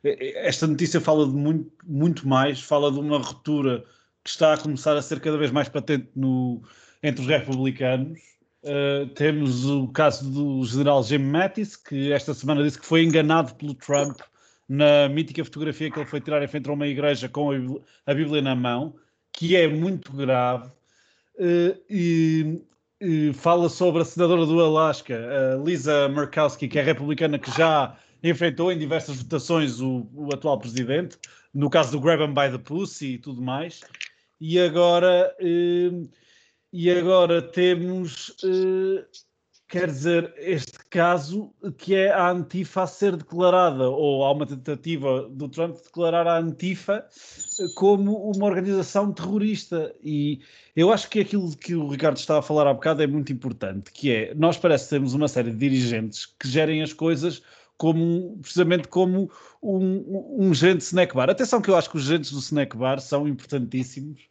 Esta 0.04 0.68
notícia 0.68 1.00
fala 1.00 1.26
de 1.26 1.34
muito, 1.34 1.72
muito 1.88 2.28
mais, 2.28 2.62
fala 2.62 2.92
de 2.92 3.00
uma 3.00 3.18
ruptura 3.18 3.86
que 4.24 4.30
está 4.30 4.54
a 4.54 4.58
começar 4.58 4.96
a 4.96 5.02
ser 5.02 5.20
cada 5.20 5.38
vez 5.38 5.52
mais 5.52 5.70
patente 5.70 6.10
no, 6.16 6.62
entre 7.02 7.22
os 7.22 7.28
republicanos 7.28 8.20
Uh, 8.64 9.08
temos 9.16 9.66
o 9.66 9.88
caso 9.88 10.30
do 10.30 10.64
general 10.64 11.04
Jim 11.04 11.18
Mattis, 11.18 11.76
que 11.76 12.12
esta 12.12 12.32
semana 12.32 12.62
disse 12.62 12.80
que 12.80 12.86
foi 12.86 13.04
enganado 13.04 13.56
pelo 13.56 13.74
Trump 13.74 14.20
na 14.70 15.10
mítica 15.10 15.44
fotografia 15.44 15.90
que 15.90 15.98
ele 15.98 16.06
foi 16.06 16.22
tirar 16.22 16.44
em 16.44 16.48
frente 16.48 16.70
a 16.70 16.74
uma 16.74 16.86
igreja 16.86 17.28
com 17.28 17.82
a 18.06 18.14
Bíblia 18.14 18.42
na 18.42 18.56
mão, 18.56 18.96
que 19.34 19.56
é 19.56 19.68
muito 19.68 20.14
grave. 20.14 20.70
Uh, 21.40 21.76
e, 21.90 22.62
e, 23.00 23.34
fala 23.34 23.68
sobre 23.68 24.04
a 24.04 24.06
senadora 24.06 24.46
do 24.46 24.62
Alasca, 24.62 25.20
Lisa 25.66 26.08
Murkowski, 26.10 26.68
que 26.68 26.78
é 26.78 26.84
republicana, 26.84 27.40
que 27.40 27.50
já 27.58 27.98
enfrentou 28.24 28.72
em 28.72 28.78
diversas 28.78 29.24
votações 29.24 29.82
o, 29.82 30.08
o 30.14 30.32
atual 30.32 30.60
presidente, 30.60 31.18
no 31.52 31.68
caso 31.68 31.94
do 31.94 32.00
Grab 32.00 32.22
'em 32.22 32.28
by 32.28 32.56
the 32.56 32.60
Pussy 32.60 33.14
e 33.14 33.18
tudo 33.18 33.42
mais. 33.42 33.82
E 34.42 34.60
agora. 34.60 35.34
Uh, 35.40 36.10
e 36.74 36.90
agora 36.90 37.42
temos, 37.42 38.30
uh, 38.46 39.06
quer 39.68 39.88
dizer, 39.88 40.34
este 40.38 40.80
caso 40.90 41.54
que 41.78 41.94
é 41.94 42.10
a 42.10 42.32
Antifa 42.32 42.84
a 42.84 42.88
ser 42.88 43.18
declarada, 43.18 43.90
ou 43.90 44.24
há 44.24 44.32
uma 44.32 44.48
tentativa 44.48 45.28
do 45.30 45.50
Trump 45.50 45.76
de 45.76 45.84
declarar 45.84 46.28
a 46.28 46.40
Antifa 46.40 47.06
eh, 47.60 47.66
como 47.76 48.32
uma 48.32 48.46
organização 48.46 49.12
terrorista. 49.12 49.94
E 50.02 50.40
eu 50.74 50.94
acho 50.94 51.10
que 51.10 51.20
aquilo 51.20 51.56
que 51.58 51.76
o 51.76 51.90
Ricardo 51.90 52.18
estava 52.18 52.40
a 52.40 52.44
falar 52.44 52.68
há 52.68 52.74
bocado 52.74 53.04
é 53.04 53.08
muito 53.08 53.34
importante, 53.34 53.92
que 53.92 54.12
é, 54.14 54.34
nós 54.34 54.58
parece 54.58 54.86
que 54.86 54.92
temos 54.92 55.14
uma 55.14 55.28
série 55.28 55.52
de 55.52 55.58
dirigentes 55.58 56.26
que 56.26 56.48
gerem 56.48 56.82
as 56.82 56.94
coisas 56.94 57.42
como, 57.82 58.38
precisamente 58.40 58.88
como 58.88 59.32
um, 59.60 60.38
um 60.38 60.54
gerente 60.54 60.82
snack 60.82 61.16
bar. 61.16 61.32
Atenção 61.32 61.60
que 61.60 61.68
eu 61.68 61.76
acho 61.76 61.90
que 61.90 61.98
os 61.98 62.04
gerentes 62.04 62.32
do 62.32 62.38
snack 62.38 62.78
bar 62.78 63.00
são 63.00 63.28
importantíssimos, 63.28 64.22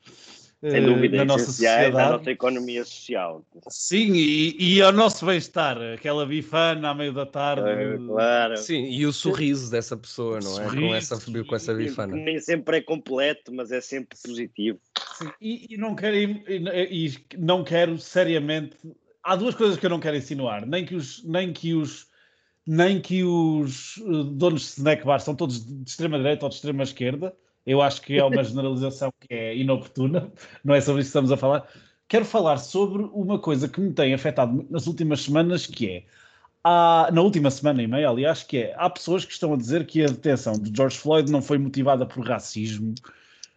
sem 0.63 0.87
dúvida, 0.87 1.17
na 1.17 1.25
nossa 1.25 1.47
sociedade. 1.47 1.97
na 1.97 2.11
nossa 2.11 2.31
economia 2.31 2.85
social. 2.85 3.45
Sim, 3.69 4.13
e, 4.15 4.77
e 4.77 4.81
ao 4.81 4.93
nosso 4.93 5.27
bem-estar, 5.27 5.77
aquela 5.95 6.25
bifana 6.25 6.91
à 6.91 6.95
meio 6.95 7.13
da 7.13 7.27
tarde. 7.27 7.69
É, 7.69 7.97
claro. 7.97 8.57
Sim, 8.57 8.85
e 8.85 9.05
o 9.05 9.13
sorriso 9.13 9.69
dessa 9.69 9.97
pessoa, 9.97 10.39
não 10.39 10.61
é? 10.61 10.71
Com 10.71 10.95
essa, 10.95 11.19
com 11.45 11.57
essa 11.57 11.75
bifana. 11.75 12.15
Nem 12.15 12.39
sempre 12.39 12.77
é 12.77 12.81
completo, 12.81 13.53
mas 13.53 13.73
é 13.73 13.81
sempre 13.81 14.17
positivo. 14.17 14.79
Sim, 15.19 15.33
e, 15.41 15.75
e, 15.75 15.77
não 15.77 15.97
quero, 15.97 16.15
e, 16.15 17.09
e 17.09 17.15
não 17.37 17.65
quero 17.65 17.99
seriamente. 17.99 18.77
Há 19.25 19.35
duas 19.35 19.57
coisas 19.57 19.77
que 19.77 19.85
eu 19.85 19.91
não 19.91 19.99
quero 19.99 20.17
insinuar, 20.17 20.65
nem 20.65 20.85
que 20.85 20.95
os, 20.95 21.25
nem 21.25 21.53
que 21.53 21.75
os 21.75 22.10
nem 22.67 23.01
que 23.01 23.25
os 23.25 23.99
eh, 23.99 24.25
donos 24.33 24.63
de 24.63 24.69
snack 24.69 25.05
bar 25.05 25.21
são 25.21 25.35
todos 25.35 25.65
de 25.65 25.89
extrema 25.89 26.19
direita 26.19 26.45
ou 26.45 26.49
de 26.49 26.57
extrema 26.57 26.83
esquerda, 26.83 27.35
Eu 27.67 27.83
acho 27.83 28.01
que 28.03 28.17
é 28.19 28.25
uma 28.25 28.43
generalização 28.45 29.13
que 29.21 29.35
é 29.35 29.57
inoportuna, 29.57 30.33
não 30.65 30.75
é 30.75 30.81
sobre 30.81 31.03
isso 31.03 31.09
que 31.09 31.19
estamos 31.19 31.33
a 31.33 31.37
falar. 31.37 31.69
Quero 32.09 32.25
falar 32.25 32.59
sobre 32.59 33.03
uma 33.13 33.39
coisa 33.39 33.69
que 33.69 33.81
me 33.81 33.93
tem 33.93 34.13
afetado 34.15 34.67
nas 34.71 34.87
últimas 34.87 35.23
semanas, 35.23 35.67
que 35.67 35.89
é 35.89 36.05
Há, 36.63 37.09
na 37.13 37.23
última 37.23 37.51
semana 37.51 37.83
e 37.83 37.87
meia, 37.87 38.11
aliás, 38.11 38.43
que 38.43 38.59
é, 38.59 38.75
há 38.77 38.91
pessoas 38.91 39.25
que 39.25 39.33
estão 39.33 39.55
a 39.55 39.57
dizer 39.57 39.87
que 39.87 40.05
a 40.05 40.09
detenção 40.09 40.53
de 40.53 40.71
George 40.77 40.99
Floyd 40.99 41.33
não 41.33 41.41
foi 41.41 41.57
motivada 41.57 42.05
por 42.05 42.23
racismo, 42.23 42.95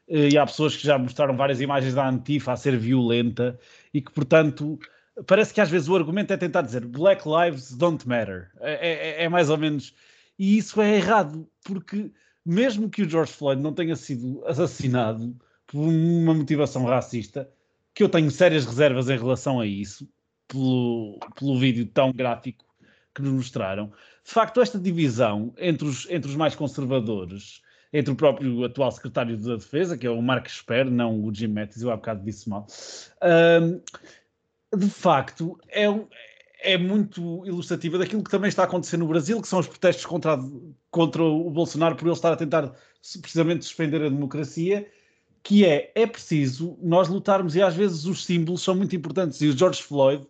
eh, 0.08 0.30
e 0.30 0.38
há 0.38 0.46
pessoas 0.46 0.76
que 0.78 0.86
já 0.88 0.98
mostraram 0.98 1.36
várias 1.36 1.60
imagens 1.60 1.94
da 1.94 2.08
Antifa 2.08 2.54
a 2.54 2.56
ser 2.58 2.78
violenta, 2.78 3.60
e 3.94 4.02
que, 4.02 4.12
portanto, 4.12 4.80
parece 5.28 5.54
que 5.54 5.62
às 5.62 5.70
vezes 5.70 5.88
o 5.88 5.96
argumento 5.96 6.34
é 6.34 6.38
tentar 6.38 6.62
dizer 6.62 6.86
Black 6.86 7.24
Lives 7.28 7.74
don't 7.74 8.08
matter. 8.08 8.52
É, 8.60 9.22
é, 9.22 9.24
é 9.24 9.30
mais 9.30 9.50
ou 9.50 9.58
menos. 9.58 9.94
E 10.38 10.58
isso 10.58 10.82
é 10.82 10.96
errado, 10.96 11.48
porque 11.64 12.12
mesmo 12.46 12.90
que 12.90 13.04
o 13.04 13.10
George 13.10 13.32
Floyd 13.32 13.62
não 13.62 13.74
tenha 13.74 13.96
sido 13.96 14.44
assassinado 14.46 15.36
por 15.68 15.80
uma 15.80 16.34
motivação 16.34 16.86
racista, 16.86 17.50
que 17.94 18.04
eu 18.04 18.10
tenho 18.10 18.30
sérias 18.32 18.66
reservas 18.66 19.10
em 19.10 19.18
relação 19.18 19.60
a 19.60 19.66
isso, 19.66 20.10
pelo, 20.48 21.20
pelo 21.36 21.60
vídeo 21.60 21.86
tão 21.86 22.12
gráfico 22.12 22.66
que 23.14 23.22
nos 23.22 23.32
mostraram. 23.32 23.92
De 24.24 24.32
facto, 24.32 24.62
esta 24.62 24.80
divisão 24.80 25.54
entre 25.58 25.88
os, 25.88 26.10
entre 26.10 26.30
os 26.30 26.36
mais 26.36 26.56
conservadores, 26.56 27.62
entre 27.92 28.12
o 28.12 28.16
próprio 28.16 28.64
atual 28.64 28.92
secretário 28.92 29.38
da 29.38 29.56
Defesa, 29.56 29.98
que 29.98 30.08
é 30.08 30.10
o 30.10 30.22
Mark 30.22 30.48
Esper, 30.48 30.90
não 30.90 31.24
o 31.24 31.34
Jim 31.34 31.48
Mattis, 31.48 31.84
eu 31.84 31.92
há 31.92 31.96
bocado 31.96 32.24
disse 32.24 32.50
mal, 32.50 32.66
de 34.76 34.90
facto 34.90 35.58
é, 35.70 35.86
é 36.62 36.78
muito 36.78 37.46
ilustrativa 37.46 37.98
daquilo 37.98 38.24
que 38.24 38.32
também 38.32 38.50
está 38.50 38.64
a 38.64 38.66
acontecer 38.66 38.98
no 38.98 39.08
Brasil, 39.08 39.42
que 39.42 39.48
são 39.48 39.60
os 39.60 39.68
protestos 39.68 40.06
contra, 40.06 40.38
contra 40.92 41.24
o 41.24 41.50
Bolsonaro 41.50 41.96
por 41.96 42.06
ele 42.06 42.14
estar 42.14 42.34
a 42.34 42.38
tentar 42.38 42.74
precisamente 43.22 43.66
suspender 43.66 44.02
a 44.02 44.10
democracia, 44.10 44.90
que 45.44 45.66
é, 45.66 45.92
é 45.94 46.08
preciso 46.08 46.78
nós 46.82 47.10
lutarmos, 47.10 47.56
e 47.56 47.62
às 47.62 47.76
vezes 47.76 48.06
os 48.06 48.24
símbolos 48.24 48.62
são 48.62 48.76
muito 48.76 48.96
importantes, 48.96 49.42
e 49.42 49.48
o 49.48 49.58
George 49.58 49.84
Floyd 49.84 50.26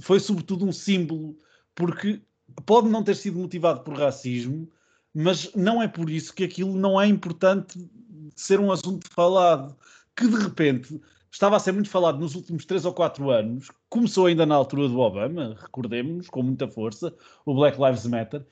foi 0.00 0.20
sobretudo 0.20 0.64
um 0.64 0.72
símbolo 0.72 1.36
porque 1.74 2.20
pode 2.66 2.88
não 2.88 3.02
ter 3.02 3.16
sido 3.16 3.38
motivado 3.38 3.80
por 3.80 3.96
racismo, 3.96 4.68
mas 5.12 5.52
não 5.54 5.82
é 5.82 5.88
por 5.88 6.10
isso 6.10 6.34
que 6.34 6.44
aquilo 6.44 6.74
não 6.74 7.00
é 7.00 7.06
importante 7.06 7.88
ser 8.34 8.58
um 8.60 8.72
assunto 8.72 9.06
falado. 9.10 9.76
Que 10.16 10.28
de 10.28 10.36
repente 10.36 11.00
estava 11.34 11.56
a 11.56 11.58
ser 11.58 11.72
muito 11.72 11.90
falado 11.90 12.18
nos 12.20 12.36
últimos 12.36 12.64
três 12.64 12.84
ou 12.84 12.92
quatro 12.92 13.28
anos, 13.28 13.68
começou 13.88 14.26
ainda 14.26 14.46
na 14.46 14.54
altura 14.54 14.88
do 14.88 15.00
Obama, 15.00 15.56
recordemos-nos, 15.60 16.28
com 16.28 16.42
muita 16.44 16.68
força, 16.68 17.12
o 17.44 17.52
Black 17.54 17.76
Lives 17.80 18.06
Matter, 18.06 18.46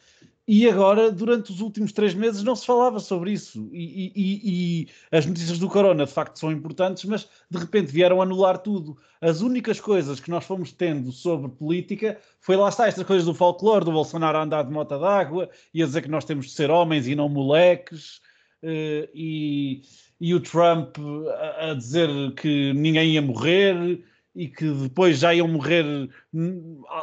e 0.48 0.68
agora, 0.68 1.12
durante 1.12 1.52
os 1.52 1.60
últimos 1.60 1.92
três 1.92 2.12
meses, 2.12 2.42
não 2.42 2.56
se 2.56 2.66
falava 2.66 2.98
sobre 2.98 3.30
isso. 3.30 3.70
E, 3.72 4.12
e, 4.16 4.40
e, 4.82 4.88
as 5.12 5.24
notícias 5.24 5.60
do 5.60 5.68
Corona, 5.68 6.04
de 6.04 6.10
facto, 6.10 6.36
são 6.36 6.50
importantes, 6.50 7.04
mas 7.04 7.28
de 7.48 7.58
repente 7.58 7.92
vieram 7.92 8.20
anular 8.20 8.58
tudo. 8.58 8.98
As 9.20 9.40
únicas 9.40 9.78
coisas 9.78 10.18
que 10.18 10.28
nós 10.28 10.44
fomos 10.44 10.72
tendo 10.72 11.12
sobre 11.12 11.48
política 11.48 12.18
foi 12.40 12.56
lá 12.56 12.68
está, 12.68 12.88
estas 12.88 13.06
coisas 13.06 13.24
do 13.24 13.32
folclore, 13.32 13.84
do 13.84 13.92
Bolsonaro 13.92 14.38
a 14.38 14.42
andar 14.42 14.64
de 14.64 14.72
mota 14.72 14.98
d'água 14.98 15.48
e 15.72 15.80
a 15.80 15.86
dizer 15.86 16.02
que 16.02 16.10
nós 16.10 16.24
temos 16.24 16.46
de 16.46 16.52
ser 16.52 16.72
homens 16.72 17.06
e 17.06 17.14
não 17.14 17.28
moleques, 17.28 18.20
e, 18.62 19.82
e 20.20 20.34
o 20.34 20.40
Trump 20.40 20.96
a, 20.98 21.70
a 21.70 21.74
dizer 21.74 22.08
que 22.34 22.72
ninguém 22.74 23.12
ia 23.12 23.22
morrer 23.22 24.04
e 24.34 24.48
que 24.48 24.70
depois 24.70 25.18
já 25.18 25.34
iam 25.34 25.48
morrer 25.48 25.84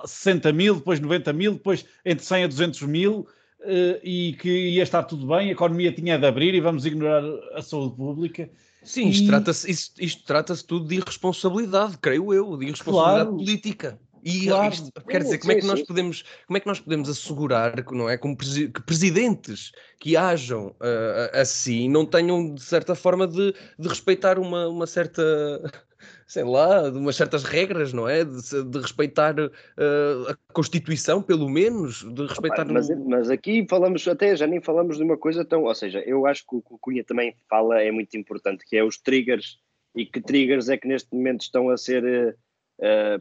60 0.05 0.51
mil, 0.51 0.75
depois 0.75 0.99
90 0.99 1.33
mil, 1.33 1.53
depois 1.53 1.85
entre 2.03 2.25
100 2.25 2.43
a 2.43 2.47
200 2.47 2.81
mil, 2.83 3.27
eh, 3.61 3.99
e 4.03 4.33
que 4.33 4.49
ia 4.49 4.83
estar 4.83 5.03
tudo 5.03 5.27
bem, 5.27 5.49
a 5.49 5.51
economia 5.51 5.91
tinha 5.91 6.17
de 6.17 6.25
abrir 6.25 6.55
e 6.55 6.61
vamos 6.61 6.85
ignorar 6.85 7.23
a 7.53 7.61
saúde 7.61 7.95
pública. 7.95 8.49
Sim, 8.81 9.09
isto 9.09 9.27
trata-se 9.27 9.69
isto, 9.69 10.23
trata 10.25 10.55
tudo 10.55 10.87
de 10.87 10.95
irresponsabilidade, 10.95 11.97
creio 11.97 12.33
eu, 12.33 12.55
de 12.57 12.65
irresponsabilidade 12.67 13.29
claro. 13.29 13.37
política. 13.37 13.99
E 14.23 14.47
claro. 14.47 14.73
isto, 14.73 14.91
quer 15.07 15.23
dizer, 15.23 15.37
como 15.39 15.51
é 15.51 15.55
que 15.55 15.65
nós 15.65 15.81
podemos, 15.81 16.23
como 16.47 16.57
é 16.57 16.59
que 16.59 16.67
nós 16.67 16.79
podemos 16.79 17.09
assegurar 17.09 17.83
que 17.83 17.95
não 17.95 18.09
é 18.09 18.17
como 18.17 18.35
que 18.37 18.81
presidentes 18.85 19.71
que 19.99 20.15
ajam 20.15 20.67
uh, 20.67 21.39
assim 21.39 21.89
não 21.89 22.05
tenham 22.05 22.53
de 22.53 22.61
certa 22.61 22.95
forma 22.95 23.27
de, 23.27 23.53
de 23.77 23.87
respeitar 23.87 24.39
uma, 24.39 24.67
uma 24.67 24.87
certa 24.87 25.21
sei 26.29 26.43
lá, 26.43 26.89
de 26.89 26.97
umas 26.97 27.15
certas 27.15 27.43
regras, 27.43 27.91
não 27.91 28.07
é? 28.07 28.23
De, 28.23 28.63
de 28.63 28.79
respeitar 28.79 29.37
uh, 29.39 30.29
a 30.29 30.53
Constituição, 30.53 31.21
pelo 31.21 31.49
menos, 31.49 32.03
de 32.13 32.27
respeitar... 32.27 32.71
mas, 32.71 32.87
mas, 33.05 33.29
aqui 33.31 33.65
falamos, 33.67 34.07
até 34.07 34.35
já 34.35 34.45
nem 34.45 34.61
falamos 34.61 34.97
de 34.97 35.03
uma 35.03 35.17
coisa 35.17 35.43
tão... 35.43 35.63
Ou 35.63 35.75
seja, 35.75 35.99
eu 36.05 36.27
acho 36.27 36.45
que 36.47 36.55
o 36.55 36.61
que 36.61 36.73
o 36.73 36.77
Cunha 36.77 37.03
também 37.03 37.35
fala 37.49 37.81
é 37.81 37.91
muito 37.91 38.15
importante, 38.15 38.63
que 38.63 38.77
é 38.77 38.83
os 38.83 38.97
triggers, 38.97 39.57
e 39.95 40.05
que 40.05 40.21
triggers 40.21 40.69
é 40.69 40.77
que 40.77 40.87
neste 40.87 41.13
momento 41.13 41.41
estão 41.41 41.69
a 41.69 41.77
ser 41.77 42.03
uh, 42.03 42.33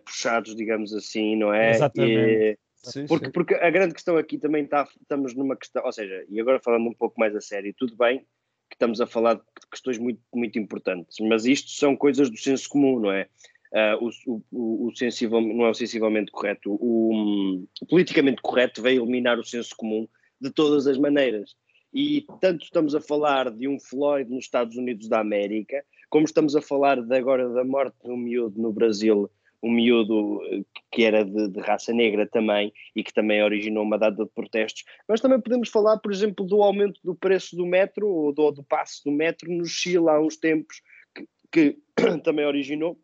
puxados, 0.05 0.55
digamos 0.55 0.95
assim, 0.95 1.37
não 1.37 1.53
é? 1.53 1.71
Exatamente. 1.71 2.13
E, 2.15 2.59
Sim, 2.83 3.07
porque, 3.07 3.27
sim. 3.27 3.33
porque 3.33 3.55
a 3.55 3.71
grande 3.71 3.95
questão 3.95 4.17
aqui 4.17 4.39
também 4.39 4.65
está, 4.65 4.87
estamos 5.01 5.35
numa 5.35 5.57
questão, 5.57 5.85
ou 5.85 5.93
seja, 5.93 6.25
e 6.29 6.41
agora 6.41 6.61
falando 6.61 6.89
um 6.89 6.95
pouco 6.95 7.19
mais 7.19 7.35
a 7.35 7.41
sério, 7.41 7.75
tudo 7.77 7.97
bem 7.97 8.21
que 8.69 8.75
estamos 8.75 9.01
a 9.01 9.07
falar 9.07 9.35
de 9.35 9.43
questões 9.71 9.99
muito, 9.99 10.21
muito 10.33 10.59
importantes, 10.59 11.17
mas 11.21 11.45
isto 11.45 11.71
são 11.71 11.97
coisas 11.97 12.31
do 12.31 12.37
senso 12.37 12.69
comum, 12.69 13.01
não 13.01 13.11
é? 13.11 13.27
Uh, 13.73 14.11
o, 14.27 14.43
o, 14.51 14.87
o 14.89 14.97
sensível, 14.97 15.41
não 15.41 15.67
é 15.67 15.71
o 15.71 15.75
sensivelmente 15.75 16.31
correto, 16.31 16.73
o, 16.73 17.65
o, 17.83 17.87
politicamente 17.87 18.41
correto 18.41 18.81
veio 18.81 19.03
eliminar 19.03 19.39
o 19.39 19.45
senso 19.45 19.75
comum 19.77 20.07
de 20.41 20.51
todas 20.51 20.87
as 20.87 20.97
maneiras. 20.97 21.55
E 21.93 22.27
tanto 22.41 22.65
estamos 22.65 22.95
a 22.95 23.01
falar 23.01 23.51
de 23.51 23.67
um 23.67 23.81
Floyd 23.81 24.31
nos 24.31 24.45
Estados 24.45 24.77
Unidos 24.77 25.09
da 25.09 25.21
América, 25.21 25.83
como 26.11 26.25
estamos 26.25 26.55
a 26.55 26.63
falar 26.63 27.01
de 27.01 27.17
agora 27.17 27.49
da 27.49 27.65
morte 27.65 27.97
de 28.05 28.11
um 28.11 28.17
miúdo 28.17 28.61
no 28.61 28.73
Brasil 28.73 29.31
um 29.63 29.71
miúdo 29.71 30.41
eh, 30.47 30.63
que 30.91 31.05
era 31.05 31.25
de, 31.25 31.49
de, 31.49 31.61
raça 31.61 31.93
negra 31.93 32.27
também 32.27 32.73
e 32.95 33.03
que 33.03 33.13
também 33.13 33.43
originou 33.43 33.83
uma 33.83 33.99
data 33.99 34.25
de 34.25 34.31
protestos. 34.31 34.85
Mas 35.09 35.21
também 35.21 35.41
podemos 35.41 35.69
falar, 35.69 35.99
por 35.99 36.13
exemplo, 36.13 36.47
do 36.47 36.63
aumento 36.63 37.01
do 37.03 37.15
preço 37.15 37.57
do 37.57 37.67
metro 37.67 38.09
ou 38.09 38.33
do, 38.33 38.51
do 38.51 38.63
passe 38.63 39.03
do 39.05 39.11
metro 39.11 39.51
no 39.51 39.65
Chile 39.65 40.09
há 40.09 40.21
uns 40.21 40.37
tempos, 40.37 40.81
que, 41.15 41.27
que 41.53 41.79
também 42.23 42.47
originou 42.47 42.99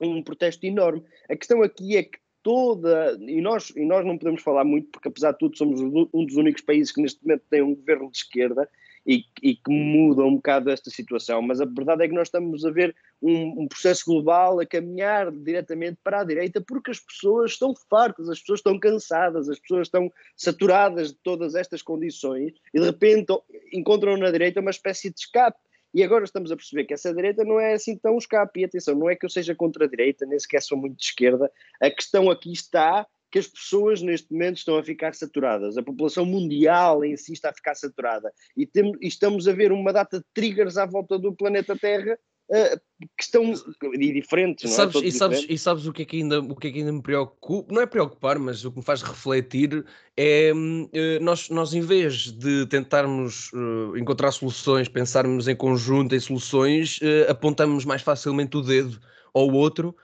um 0.00 0.22
protesto 0.22 0.64
enorme. 0.64 1.02
A 1.28 1.36
questão 1.36 1.62
aqui 1.62 1.96
é 1.96 2.02
que 2.02 2.18
toda, 2.42 3.18
e 3.20 3.40
nós, 3.40 3.70
e 3.76 3.84
nós 3.84 4.04
não 4.04 4.16
podemos 4.16 4.42
falar 4.42 4.64
muito, 4.64 4.88
porque 4.90 5.08
apesar 5.08 5.32
de 5.32 5.38
tudo 5.38 5.56
somos 5.56 5.80
um 5.80 6.24
dos 6.24 6.36
únicos 6.36 6.62
países 6.62 6.92
que 6.92 7.02
neste 7.02 7.22
momento 7.22 7.44
tem 7.50 7.62
um 7.62 7.74
governo 7.74 8.10
de 8.10 8.18
esquerda, 8.18 8.68
e, 9.10 9.24
e, 9.42 9.56
que 9.56 9.72
muda 9.72 10.22
um 10.22 10.36
bocado 10.36 10.70
esta 10.70 10.88
situação, 10.88 11.42
mas 11.42 11.60
a 11.60 11.64
verdade 11.64 12.04
é 12.04 12.08
que 12.08 12.14
nós 12.14 12.28
estamos 12.28 12.64
a 12.64 12.70
ver 12.70 12.94
um, 13.20 13.62
um, 13.62 13.66
processo 13.66 14.04
global 14.06 14.60
a 14.60 14.64
caminhar 14.64 15.32
diretamente 15.32 15.98
para 16.04 16.20
a 16.20 16.24
direita 16.24 16.60
porque 16.60 16.92
as 16.92 17.00
pessoas 17.00 17.50
estão 17.50 17.74
fartas, 17.74 18.28
as 18.28 18.38
pessoas 18.38 18.60
estão 18.60 18.78
cansadas, 18.78 19.48
as 19.48 19.58
pessoas 19.58 19.88
estão 19.88 20.12
saturadas 20.36 21.08
de 21.08 21.18
todas 21.24 21.56
estas 21.56 21.82
condições 21.82 22.52
e 22.72 22.78
de 22.78 22.86
repente 22.86 23.32
encontram 23.72 24.16
na 24.16 24.30
direita 24.30 24.60
uma 24.60 24.70
espécie 24.70 25.10
de 25.10 25.18
escape. 25.18 25.58
E 25.92 26.04
agora 26.04 26.22
estamos 26.22 26.52
a 26.52 26.56
perceber 26.56 26.84
que 26.84 26.94
essa 26.94 27.12
direita 27.12 27.42
não 27.42 27.58
é 27.58 27.72
assim 27.72 27.96
tão 27.96 28.16
escape. 28.16 28.60
E 28.60 28.64
atenção, 28.64 28.94
não 28.94 29.10
é 29.10 29.16
que 29.16 29.26
eu 29.26 29.28
seja 29.28 29.56
contra 29.56 29.86
a 29.86 29.88
direita, 29.88 30.24
nem 30.24 30.38
sequer 30.38 30.62
sou 30.62 30.78
muito 30.78 30.96
de 30.96 31.04
esquerda. 31.04 31.50
A 31.82 31.90
questão 31.90 32.30
aqui 32.30 32.52
está 32.52 33.04
que 33.30 33.38
as 33.38 33.46
pessoas 33.46 34.02
neste 34.02 34.32
momento 34.32 34.58
estão 34.58 34.76
a 34.76 34.82
ficar 34.82 35.14
saturadas, 35.14 35.78
a 35.78 35.82
população 35.82 36.26
mundial 36.26 37.04
em 37.04 37.16
si 37.16 37.32
está 37.32 37.50
a 37.50 37.54
ficar 37.54 37.74
saturada 37.74 38.32
e, 38.56 38.66
tem, 38.66 38.92
e 39.00 39.06
estamos 39.06 39.46
a 39.46 39.52
ver 39.52 39.72
uma 39.72 39.92
data 39.92 40.18
de 40.18 40.24
triggers 40.34 40.76
à 40.76 40.84
volta 40.84 41.18
do 41.18 41.34
planeta 41.34 41.76
Terra 41.76 42.18
uh, 42.50 42.80
que 43.16 43.22
estão 43.22 43.52
e 43.94 44.12
diferentes, 44.12 44.64
não 44.64 44.72
é? 44.72 44.74
sabes, 44.74 44.96
é? 44.96 45.06
E 45.06 45.12
sabes, 45.12 45.46
e 45.48 45.58
sabes 45.58 45.86
o, 45.86 45.92
que 45.92 46.02
é 46.02 46.04
que 46.04 46.16
ainda, 46.16 46.40
o 46.40 46.56
que 46.56 46.68
é 46.68 46.72
que 46.72 46.78
ainda 46.80 46.92
me 46.92 47.02
preocupa? 47.02 47.72
Não 47.72 47.80
é 47.80 47.86
preocupar, 47.86 48.38
mas 48.38 48.64
o 48.64 48.72
que 48.72 48.78
me 48.78 48.84
faz 48.84 49.02
refletir 49.02 49.84
é 50.16 50.52
uh, 50.52 51.22
nós, 51.22 51.48
nós, 51.50 51.72
em 51.72 51.80
vez 51.80 52.32
de 52.32 52.66
tentarmos 52.66 53.52
uh, 53.52 53.96
encontrar 53.96 54.32
soluções, 54.32 54.88
pensarmos 54.88 55.46
em 55.46 55.54
conjunto 55.54 56.14
em 56.14 56.20
soluções, 56.20 56.98
apontamos 57.28 57.84
mais 57.84 58.02
facilmente 58.02 58.56
o 58.56 58.60
dedo 58.60 59.00
ao 59.32 59.48
outro 59.52 59.94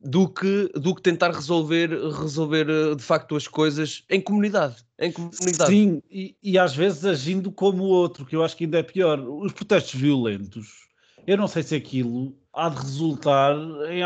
do 0.00 0.28
que, 0.28 0.70
do 0.74 0.94
que 0.94 1.02
tentar 1.02 1.30
resolver, 1.32 1.90
resolver 1.90 2.68
eh, 2.68 2.94
de 2.94 3.02
facto 3.02 3.34
as 3.34 3.48
coisas 3.48 4.04
em 4.10 4.20
comunidade. 4.20 4.76
Em 4.98 5.10
comunidade. 5.10 5.66
Sim, 5.66 6.02
e, 6.10 6.36
e 6.42 6.58
às 6.58 6.74
vezes 6.74 7.04
agindo 7.04 7.50
como 7.50 7.84
o 7.84 7.88
outro, 7.88 8.24
que 8.24 8.36
eu 8.36 8.44
acho 8.44 8.56
que 8.56 8.64
ainda 8.64 8.78
é 8.78 8.82
pior. 8.82 9.18
Os 9.20 9.52
protestos 9.52 9.98
violentos, 9.98 10.86
eu 11.26 11.36
não 11.36 11.48
sei 11.48 11.62
se 11.62 11.74
aquilo 11.74 12.36
há 12.52 12.68
de 12.68 12.80
resultar, 12.80 13.56
em, 13.90 14.02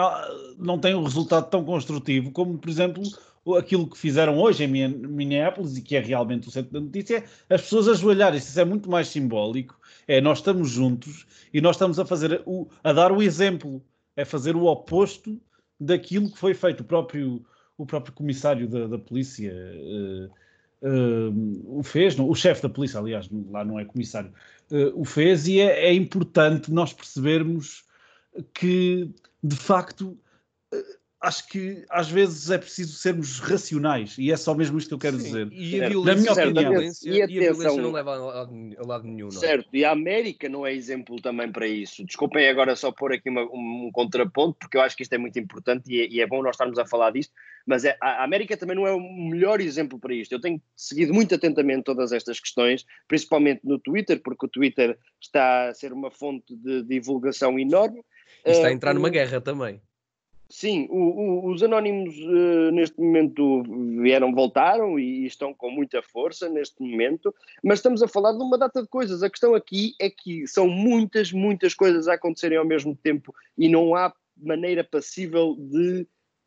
não 0.58 0.78
tem 0.78 0.94
um 0.94 1.02
resultado 1.02 1.48
tão 1.50 1.64
construtivo 1.64 2.32
como, 2.32 2.58
por 2.58 2.70
exemplo, 2.70 3.02
aquilo 3.58 3.88
que 3.88 3.98
fizeram 3.98 4.38
hoje 4.38 4.64
em 4.64 4.68
Minneapolis 4.68 5.76
e 5.76 5.82
que 5.82 5.96
é 5.96 6.00
realmente 6.00 6.48
o 6.48 6.50
centro 6.50 6.72
da 6.72 6.80
notícia, 6.80 7.24
é 7.48 7.54
as 7.54 7.62
pessoas 7.62 7.88
ajoelharem. 7.88 8.38
Isso 8.38 8.58
é 8.58 8.64
muito 8.64 8.90
mais 8.90 9.08
simbólico. 9.08 9.78
É, 10.06 10.20
nós 10.20 10.38
estamos 10.38 10.70
juntos 10.70 11.26
e 11.52 11.60
nós 11.60 11.76
estamos 11.76 11.98
a 11.98 12.04
fazer, 12.04 12.42
o, 12.46 12.68
a 12.82 12.92
dar 12.92 13.12
o 13.12 13.22
exemplo, 13.22 13.82
é 14.16 14.24
fazer 14.24 14.56
o 14.56 14.64
oposto 14.64 15.40
daquilo 15.80 16.30
que 16.30 16.38
foi 16.38 16.54
feito. 16.54 16.80
O 16.80 16.84
próprio, 16.84 17.44
o 17.78 17.86
próprio 17.86 18.12
comissário 18.12 18.68
da, 18.68 18.86
da 18.86 18.98
polícia 18.98 19.52
uh, 20.82 21.78
o 21.78 21.82
fez, 21.82 22.16
não, 22.16 22.28
o 22.28 22.34
chefe 22.34 22.62
da 22.62 22.68
polícia, 22.68 22.98
aliás, 22.98 23.28
lá 23.50 23.64
não 23.64 23.78
é 23.78 23.84
comissário, 23.84 24.32
uh, 24.70 24.92
o 24.94 25.04
fez 25.04 25.46
e 25.46 25.60
é, 25.60 25.86
é, 25.86 25.92
importante 25.92 26.72
nós 26.72 26.92
percebermos 26.92 27.84
que, 28.54 29.10
de 29.42 29.56
facto, 29.56 30.16
acho 31.20 31.46
que 31.48 31.84
às 31.90 32.10
vezes 32.10 32.50
é 32.50 32.56
preciso 32.56 32.94
sermos 32.94 33.38
racionais 33.40 34.16
e 34.18 34.32
é 34.32 34.36
só 34.36 34.54
mesmo 34.54 34.78
isto 34.78 34.88
que 34.88 34.94
eu 34.94 34.98
quero 34.98 35.18
Sim, 35.18 35.24
dizer. 35.24 35.48
E 35.52 35.82
a 35.82 35.88
violência, 35.88 36.14
Na 36.14 36.20
minha 36.20 36.32
opinião, 36.32 36.72
violência, 36.72 37.10
e, 37.10 37.22
a 37.22 37.26
violência 37.26 37.82
não 37.82 37.92
leva 37.92 38.10
a, 38.10 38.40
a 38.42 38.86
lado 38.86 39.04
nenhum. 39.04 39.28
Não 39.28 39.36
é? 39.36 39.40
Certo, 39.40 39.68
e 39.72 39.84
a 39.84 39.90
América 39.90 40.48
não 40.48 40.66
é 40.66 40.72
exemplo 40.72 41.20
também 41.20 41.52
para 41.52 41.66
isso. 41.66 42.04
Desculpem 42.04 42.48
agora 42.48 42.74
só 42.74 42.90
pôr 42.90 43.12
aqui 43.12 43.28
uma, 43.28 43.42
um, 43.42 43.86
um, 43.86 43.90
contraponto, 43.92 44.56
porque 44.58 44.78
eu 44.78 44.80
acho 44.80 44.96
que 44.96 45.02
isto 45.02 45.12
é 45.12 45.18
muito 45.18 45.38
importante 45.38 45.92
e 45.92 46.00
é, 46.00 46.08
e 46.08 46.20
é 46.22 46.26
bom 46.26 46.42
nós 46.42 46.54
estarmos 46.54 46.78
a 46.78 46.86
falar 46.86 47.10
disto, 47.10 47.34
mas 47.66 47.84
é, 47.84 47.96
a 48.00 48.24
América 48.24 48.56
também 48.56 48.74
não 48.74 48.86
é 48.86 48.92
o 48.92 49.00
melhor 49.00 49.60
exemplo 49.60 49.98
para 49.98 50.14
isto. 50.14 50.32
Eu 50.32 50.40
tenho 50.40 50.60
seguido 50.74 51.12
muito 51.12 51.34
atentamente 51.34 51.84
todas 51.84 52.12
estas 52.12 52.40
questões, 52.40 52.86
principalmente 53.06 53.60
no 53.62 53.78
Twitter, 53.78 54.20
porque 54.22 54.46
o 54.46 54.48
Twitter 54.48 54.98
está 55.20 55.68
a 55.68 55.74
ser 55.74 55.92
uma 55.92 56.10
fonte 56.10 56.56
de 56.56 56.82
divulgação 56.82 57.58
enorme. 57.58 58.02
E 58.46 58.52
está 58.52 58.68
a 58.68 58.72
entrar 58.72 58.92
uh, 58.92 58.94
numa 58.94 59.10
guerra 59.10 59.38
também. 59.38 59.82
Sim, 60.52 60.88
o, 60.90 60.96
o, 60.96 61.46
os 61.52 61.62
anónimos 61.62 62.12
uh, 62.18 62.72
neste 62.72 62.98
momento 63.00 63.62
vieram, 64.02 64.34
voltaram 64.34 64.98
e 64.98 65.24
estão 65.24 65.54
com 65.54 65.70
muita 65.70 66.02
força 66.02 66.48
neste 66.48 66.82
momento, 66.82 67.32
mas 67.62 67.78
estamos 67.78 68.02
a 68.02 68.08
falar 68.08 68.32
de 68.32 68.42
uma 68.42 68.58
data 68.58 68.82
de 68.82 68.88
coisas. 68.88 69.22
A 69.22 69.30
questão 69.30 69.54
aqui 69.54 69.94
é 70.00 70.10
que 70.10 70.48
são 70.48 70.66
muitas, 70.66 71.30
muitas 71.30 71.72
coisas 71.72 72.08
a 72.08 72.14
acontecerem 72.14 72.58
ao 72.58 72.64
mesmo 72.64 72.96
tempo 72.96 73.32
e 73.56 73.68
não 73.68 73.94
há 73.94 74.12
maneira 74.36 74.82
passível 74.82 75.54
de, 75.56 76.04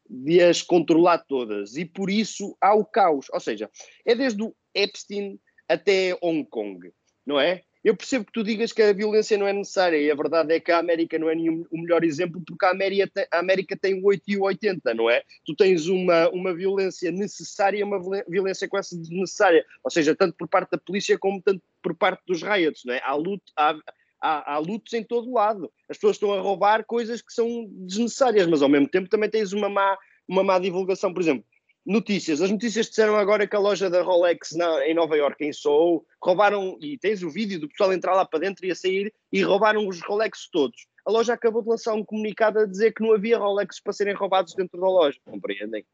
de 0.10 0.42
as 0.42 0.62
controlar 0.62 1.20
todas. 1.20 1.78
E 1.78 1.86
por 1.86 2.10
isso 2.10 2.58
há 2.60 2.76
o 2.76 2.84
caos. 2.84 3.28
Ou 3.32 3.40
seja, 3.40 3.72
é 4.06 4.14
desde 4.14 4.44
o 4.44 4.54
Epstein 4.76 5.40
até 5.70 6.18
Hong 6.22 6.44
Kong, 6.50 6.92
não 7.26 7.40
é? 7.40 7.64
Eu 7.84 7.98
percebo 7.98 8.24
que 8.24 8.32
tu 8.32 8.44
digas 8.44 8.72
que 8.72 8.82
a 8.82 8.94
violência 8.94 9.38
não 9.38 9.46
é 9.46 9.52
necessária 9.52 9.98
e 9.98 10.10
a 10.10 10.16
verdade 10.16 10.54
é 10.54 10.60
que 10.60 10.72
a 10.72 10.78
América 10.78 11.20
não 11.20 11.30
é 11.30 11.36
nenhum, 11.36 11.66
o 11.70 11.78
melhor 11.78 12.04
exemplo 12.04 12.42
porque 12.48 12.66
a 12.66 12.70
América, 12.70 13.10
tem, 13.14 13.28
a 13.30 13.40
América 13.40 13.78
tem 13.78 14.02
o 14.02 14.06
8 14.06 14.24
e 14.28 14.38
o 14.38 14.44
80, 14.44 14.94
não 14.94 15.10
é? 15.10 15.22
Tu 15.46 15.54
tens 15.54 15.88
uma, 15.88 16.30
uma 16.30 16.54
violência 16.54 17.12
necessária 17.12 17.80
e 17.80 17.84
uma 17.84 18.00
violência 18.28 18.70
quase 18.70 18.98
desnecessária, 18.98 19.66
ou 19.84 19.92
seja, 19.92 20.16
tanto 20.16 20.36
por 20.38 20.48
parte 20.48 20.72
da 20.72 20.78
polícia 20.78 21.18
como 21.18 21.42
tanto 21.42 21.62
por 21.82 21.94
parte 21.94 22.22
dos 22.26 22.42
riots, 22.42 22.84
não 22.86 22.94
é? 22.94 23.02
Há, 23.04 23.16
luto, 23.16 23.52
há, 23.58 23.76
há, 24.22 24.54
há 24.54 24.58
lutos 24.60 24.94
em 24.94 25.04
todo 25.04 25.34
lado. 25.34 25.70
As 25.90 25.98
pessoas 25.98 26.16
estão 26.16 26.32
a 26.32 26.40
roubar 26.40 26.86
coisas 26.86 27.22
que 27.22 27.34
são 27.34 27.68
desnecessárias, 27.70 28.48
mas 28.48 28.62
ao 28.62 28.70
mesmo 28.70 28.88
tempo 28.88 29.10
também 29.10 29.30
tens 29.30 29.52
uma 29.52 29.68
má, 29.68 29.98
uma 30.26 30.42
má 30.42 30.58
divulgação. 30.58 31.14
Por 31.14 31.22
exemplo, 31.22 31.44
Notícias. 31.86 32.42
As 32.42 32.50
notícias 32.50 32.88
disseram 32.88 33.18
agora 33.18 33.46
que 33.46 33.56
a 33.56 33.60
loja 33.60 33.90
da 33.90 34.02
Rolex 34.02 34.54
na, 34.54 34.88
em 34.88 34.94
Nova 34.94 35.18
York, 35.18 35.44
em 35.44 35.52
Soho, 35.52 36.06
roubaram, 36.22 36.78
e 36.82 36.98
tens 36.98 37.22
o 37.24 37.30
vídeo 37.30 37.60
do 37.60 37.68
pessoal 37.68 37.92
entrar 37.92 38.16
lá 38.16 38.26
para 38.26 38.40
dentro 38.40 38.66
e 38.66 38.72
a 38.72 38.76
sair, 38.76 39.14
e 39.32 39.42
roubaram 39.42 39.86
os 39.88 40.02
Rolex 40.02 40.50
todos. 40.50 40.88
A 41.06 41.12
loja 41.12 41.34
acabou 41.34 41.62
de 41.62 41.70
lançar 41.70 41.94
um 41.94 42.06
comunicado 42.06 42.60
a 42.60 42.66
dizer 42.66 42.94
que 42.94 43.04
não 43.04 43.14
havia 43.14 43.38
Rolex 43.38 43.82
para 43.82 43.92
serem 43.92 44.14
roubados 44.14 44.54
dentro 44.56 44.80
da 44.80 44.88
loja. 44.88 45.20
Compreendem? 45.26 45.86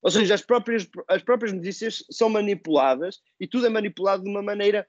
Ou 0.00 0.10
seja, 0.10 0.34
as 0.34 0.42
próprias, 0.42 0.88
as 1.08 1.22
próprias 1.22 1.52
notícias 1.52 2.04
são 2.10 2.28
manipuladas 2.28 3.20
e 3.40 3.46
tudo 3.46 3.66
é 3.66 3.68
manipulado 3.68 4.22
de 4.22 4.30
uma 4.30 4.42
maneira 4.42 4.86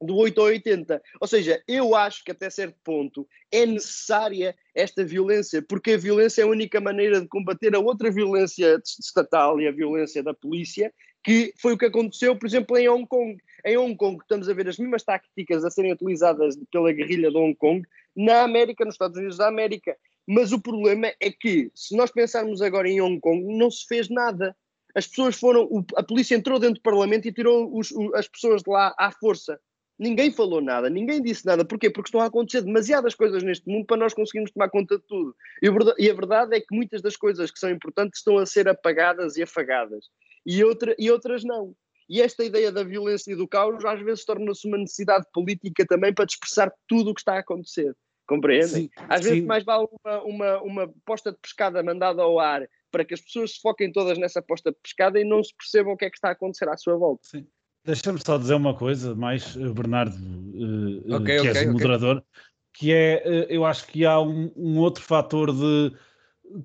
do 0.00 0.16
8 0.16 0.40
ao 0.40 0.46
80. 0.48 1.02
Ou 1.20 1.26
seja, 1.26 1.62
eu 1.66 1.94
acho 1.94 2.24
que 2.24 2.30
até 2.30 2.50
certo 2.50 2.76
ponto 2.84 3.26
é 3.50 3.64
necessária 3.64 4.54
esta 4.74 5.04
violência, 5.04 5.62
porque 5.62 5.92
a 5.92 5.98
violência 5.98 6.42
é 6.42 6.44
a 6.44 6.48
única 6.48 6.80
maneira 6.80 7.20
de 7.20 7.28
combater 7.28 7.74
a 7.74 7.78
outra 7.78 8.10
violência 8.10 8.80
estatal 8.84 9.60
e 9.60 9.66
a 9.66 9.72
violência 9.72 10.22
da 10.22 10.34
polícia, 10.34 10.92
que 11.24 11.52
foi 11.58 11.72
o 11.72 11.78
que 11.78 11.86
aconteceu, 11.86 12.36
por 12.36 12.46
exemplo, 12.46 12.76
em 12.76 12.88
Hong 12.88 13.06
Kong. 13.06 13.36
Em 13.64 13.76
Hong 13.76 13.96
Kong 13.96 14.18
estamos 14.20 14.48
a 14.48 14.54
ver 14.54 14.68
as 14.68 14.78
mesmas 14.78 15.02
táticas 15.02 15.64
a 15.64 15.70
serem 15.70 15.92
utilizadas 15.92 16.56
pela 16.70 16.92
guerrilha 16.92 17.30
de 17.30 17.36
Hong 17.36 17.54
Kong 17.56 17.86
na 18.14 18.42
América, 18.42 18.84
nos 18.84 18.94
Estados 18.94 19.16
Unidos 19.16 19.38
da 19.38 19.48
América. 19.48 19.96
Mas 20.26 20.52
o 20.52 20.60
problema 20.60 21.12
é 21.20 21.30
que, 21.30 21.70
se 21.74 21.96
nós 21.96 22.10
pensarmos 22.10 22.60
agora 22.60 22.88
em 22.88 23.00
Hong 23.00 23.20
Kong, 23.20 23.44
não 23.56 23.70
se 23.70 23.86
fez 23.86 24.08
nada. 24.08 24.56
As 24.94 25.06
pessoas 25.06 25.36
foram, 25.36 25.68
a 25.96 26.02
polícia 26.02 26.34
entrou 26.34 26.58
dentro 26.58 26.76
do 26.76 26.82
Parlamento 26.82 27.28
e 27.28 27.32
tirou 27.32 27.76
os, 27.76 27.92
as 28.14 28.26
pessoas 28.26 28.62
de 28.62 28.70
lá 28.70 28.94
à 28.98 29.12
força. 29.12 29.60
Ninguém 29.98 30.30
falou 30.30 30.60
nada, 30.60 30.90
ninguém 30.90 31.22
disse 31.22 31.46
nada. 31.46 31.64
Porquê? 31.64 31.88
Porque 31.88 32.08
estão 32.08 32.20
a 32.20 32.26
acontecer 32.26 32.60
demasiadas 32.60 33.14
coisas 33.14 33.42
neste 33.42 33.66
mundo 33.68 33.86
para 33.86 33.96
nós 33.96 34.12
conseguirmos 34.12 34.50
tomar 34.50 34.68
conta 34.68 34.98
de 34.98 35.04
tudo. 35.06 35.34
E 35.62 36.10
a 36.10 36.14
verdade 36.14 36.54
é 36.54 36.60
que 36.60 36.74
muitas 36.74 37.00
das 37.00 37.16
coisas 37.16 37.50
que 37.50 37.58
são 37.58 37.70
importantes 37.70 38.18
estão 38.18 38.36
a 38.36 38.44
ser 38.44 38.68
apagadas 38.68 39.36
e 39.36 39.42
afagadas. 39.42 40.06
E, 40.44 40.62
outra, 40.62 40.94
e 40.98 41.10
outras 41.10 41.44
não. 41.44 41.74
E 42.08 42.20
esta 42.20 42.44
ideia 42.44 42.70
da 42.70 42.84
violência 42.84 43.32
e 43.32 43.36
do 43.36 43.48
caos 43.48 43.84
às 43.84 44.00
vezes 44.00 44.24
torna-se 44.24 44.68
uma 44.68 44.78
necessidade 44.78 45.24
política 45.32 45.84
também 45.86 46.12
para 46.12 46.26
dispersar 46.26 46.72
tudo 46.86 47.10
o 47.10 47.14
que 47.14 47.20
está 47.20 47.34
a 47.34 47.40
acontecer. 47.40 47.96
Compreendem? 48.26 48.68
Sim, 48.68 48.90
às 49.08 49.24
sim. 49.24 49.30
vezes 49.30 49.44
mais 49.44 49.64
vale 49.64 49.86
uma, 50.04 50.22
uma, 50.22 50.62
uma 50.62 50.94
posta 51.04 51.32
de 51.32 51.38
pescada 51.38 51.82
mandada 51.82 52.22
ao 52.22 52.38
ar 52.38 52.68
para 52.90 53.04
que 53.04 53.14
as 53.14 53.20
pessoas 53.20 53.52
se 53.52 53.60
foquem 53.60 53.90
todas 53.90 54.18
nessa 54.18 54.42
posta 54.42 54.70
de 54.70 54.78
pescada 54.82 55.20
e 55.20 55.24
não 55.24 55.42
se 55.42 55.54
percebam 55.54 55.92
o 55.92 55.96
que 55.96 56.04
é 56.04 56.10
que 56.10 56.16
está 56.16 56.28
a 56.28 56.32
acontecer 56.32 56.68
à 56.68 56.76
sua 56.76 56.96
volta. 56.96 57.22
Sim. 57.24 57.46
Deixa-me 57.86 58.18
só 58.20 58.36
dizer 58.36 58.54
uma 58.54 58.74
coisa, 58.74 59.14
mais 59.14 59.56
eh, 59.56 59.68
Bernardo, 59.68 60.16
uh, 60.16 61.14
okay, 61.14 61.40
que 61.40 61.48
okay, 61.48 61.62
és 61.62 61.68
o 61.68 61.72
moderador, 61.72 62.16
okay. 62.16 62.28
que 62.74 62.92
é, 62.92 63.22
uh, 63.24 63.52
eu 63.52 63.64
acho 63.64 63.86
que 63.86 64.04
há 64.04 64.20
um, 64.20 64.50
um 64.56 64.78
outro 64.78 65.04
fator 65.04 65.52
de, 65.52 65.96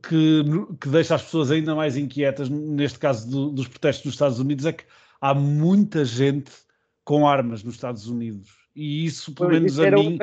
que, 0.01 0.43
que, 0.81 0.89
deixa 0.89 1.13
as 1.13 1.21
pessoas 1.21 1.51
ainda 1.51 1.75
mais 1.75 1.95
inquietas, 1.95 2.49
neste 2.49 2.97
caso 2.97 3.29
do, 3.29 3.51
dos 3.51 3.67
protestos 3.67 4.05
dos 4.05 4.13
Estados 4.15 4.39
Unidos, 4.39 4.65
é 4.65 4.73
que 4.73 4.84
há 5.21 5.31
muita 5.36 6.03
gente 6.03 6.51
com 7.05 7.27
armas 7.27 7.63
nos 7.63 7.75
Estados 7.75 8.07
Unidos. 8.07 8.49
E 8.75 9.05
isso, 9.05 9.31
pelo 9.36 9.51
menos 9.51 9.79
a 9.79 9.91
mim, 9.91 10.17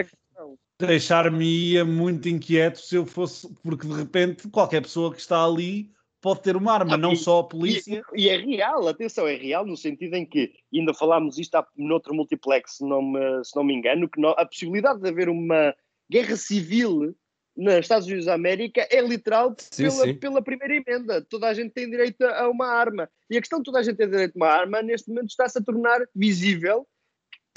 deixar-me 0.81 1.83
muito 1.85 2.29
inquieto 2.29 2.81
se 2.81 2.97
eu 2.97 3.07
fosse, 3.07 3.49
porque 3.63 3.87
de 3.87 3.95
repente 3.95 4.49
qualquer 4.49 4.83
pessoa 4.83 5.13
que 5.13 5.21
está 5.21 5.45
ali 5.45 5.93
pode 6.21 6.43
ter 6.43 6.57
uma 6.57 6.73
arma, 6.73 6.95
ah, 6.95 6.99
não 6.99 7.13
e, 7.13 7.17
só 7.17 7.41
a 7.41 7.45
polícia. 7.45 8.03
E, 8.15 8.25
e, 8.25 8.29
é 8.29 8.37
real, 8.37 8.87
atenção, 8.89 9.27
é 9.27 9.35
real 9.35 9.65
no 9.65 9.77
sentido 9.77 10.15
em 10.15 10.27
que, 10.27 10.53
ainda 10.73 10.93
falámos 10.95 11.39
isto 11.39 11.57
noutro 11.77 12.15
multiplex, 12.15 12.77
se 12.77 12.85
não 12.85 13.03
me, 13.03 13.45
se 13.45 13.55
não 13.57 13.65
me 13.65 13.75
engano, 13.75 14.09
que 14.09 14.21
a 14.25 14.47
possibilidade 14.47 15.01
de 15.01 15.09
haver 15.09 15.29
uma 15.29 15.75
guerra 16.11 16.37
civil 16.37 17.15
nos 17.57 17.75
Estados 17.75 18.07
Unidos 18.07 18.27
da 18.27 18.35
América 18.35 18.87
é 18.91 19.01
literal 19.01 19.55
sim, 19.59 19.83
pela, 19.83 20.05
sim. 20.05 20.15
pela 20.15 20.43
primeira 20.43 20.77
emenda. 20.77 21.21
Toda 21.23 21.49
a 21.49 21.55
gente 21.55 21.73
tem 21.73 21.91
direito 21.91 22.23
a 22.23 22.49
uma 22.49 22.67
arma. 22.67 23.11
E 23.29 23.37
a 23.37 23.41
questão 23.41 23.59
de 23.59 23.65
toda 23.65 23.81
a 23.81 23.83
gente 23.83 23.97
ter 23.97 24.09
direito 24.09 24.37
a 24.37 24.39
uma 24.39 24.49
arma, 24.49 24.81
neste 24.81 25.09
momento 25.09 25.31
está-se 25.31 25.59
a 25.59 25.63
tornar 25.63 26.01
visível 26.15 26.87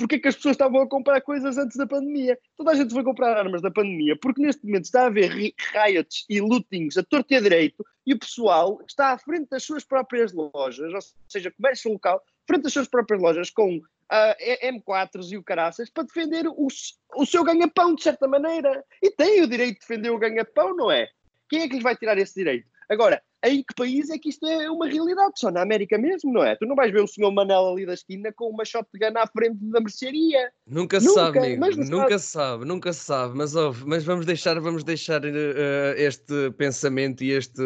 porque 0.01 0.15
é 0.15 0.19
que 0.19 0.27
as 0.27 0.35
pessoas 0.35 0.55
estavam 0.55 0.81
a 0.81 0.87
comprar 0.87 1.21
coisas 1.21 1.59
antes 1.59 1.77
da 1.77 1.85
pandemia. 1.85 2.37
Toda 2.57 2.71
a 2.71 2.75
gente 2.75 2.91
foi 2.91 3.03
comprar 3.03 3.37
armas 3.37 3.61
da 3.61 3.69
pandemia, 3.69 4.17
porque 4.17 4.41
neste 4.41 4.65
momento 4.65 4.85
está 4.85 5.03
a 5.03 5.05
haver 5.05 5.29
riots 5.29 6.25
e 6.27 6.41
lootings 6.41 6.97
a 6.97 7.03
torto 7.03 7.31
e 7.31 7.37
a 7.37 7.39
direito, 7.39 7.85
e 8.05 8.13
o 8.13 8.19
pessoal 8.19 8.81
está 8.87 9.09
à 9.09 9.17
frente 9.19 9.49
das 9.49 9.63
suas 9.63 9.83
próprias 9.83 10.33
lojas, 10.33 10.91
ou 10.91 10.99
seja, 11.27 11.51
comércio 11.51 11.91
local, 11.91 12.23
frente 12.47 12.65
às 12.65 12.73
suas 12.73 12.87
próprias 12.87 13.21
lojas 13.21 13.51
com 13.51 13.77
uh, 13.77 13.83
ah, 14.09 14.35
M4s 14.63 15.31
e 15.31 15.37
o 15.37 15.43
caraças 15.43 15.89
para 15.91 16.03
defender 16.03 16.47
o, 16.47 16.67
o 17.15 17.25
seu 17.25 17.43
ganha-pão, 17.43 17.93
de 17.93 18.01
certa 18.01 18.27
maneira. 18.27 18.83
E 19.03 19.11
tem 19.11 19.41
o 19.41 19.47
direito 19.47 19.75
de 19.75 19.79
defender 19.81 20.09
o 20.09 20.17
ganha-pão, 20.17 20.75
não 20.75 20.91
é? 20.91 21.07
Quem 21.47 21.61
é 21.61 21.67
que 21.67 21.75
lhes 21.75 21.83
vai 21.83 21.95
tirar 21.95 22.17
esse 22.17 22.33
direito? 22.33 22.70
Agora, 22.91 23.21
em 23.45 23.63
que 23.63 23.73
país 23.73 24.09
é 24.09 24.17
que 24.19 24.27
isto 24.27 24.45
é 24.45 24.69
uma 24.69 24.85
realidade? 24.85 25.39
Só 25.39 25.49
na 25.49 25.61
América 25.61 25.97
mesmo, 25.97 26.33
não 26.33 26.43
é? 26.43 26.57
Tu 26.57 26.65
não 26.65 26.75
vais 26.75 26.91
ver 26.91 27.01
o 27.01 27.07
senhor 27.07 27.31
Manel 27.31 27.69
ali 27.69 27.85
da 27.85 27.93
esquina 27.93 28.33
com 28.33 28.49
uma 28.49 28.65
shotgun 28.65 29.17
à 29.17 29.25
frente 29.27 29.57
da 29.61 29.79
mercearia. 29.79 30.51
Nunca 30.67 30.99
se 30.99 31.07
sabe, 31.07 31.39
amigo. 31.39 31.65
Nunca 31.89 32.19
se 32.19 32.27
sabe, 32.27 32.65
nunca 32.65 32.91
se 32.91 32.99
sabe. 32.99 33.37
Mas, 33.37 33.55
ouve, 33.55 33.85
mas 33.85 34.03
vamos 34.03 34.25
deixar, 34.25 34.59
vamos 34.59 34.83
deixar 34.83 35.23
uh, 35.23 35.93
este 35.95 36.51
pensamento 36.57 37.23
e 37.23 37.31
este 37.31 37.61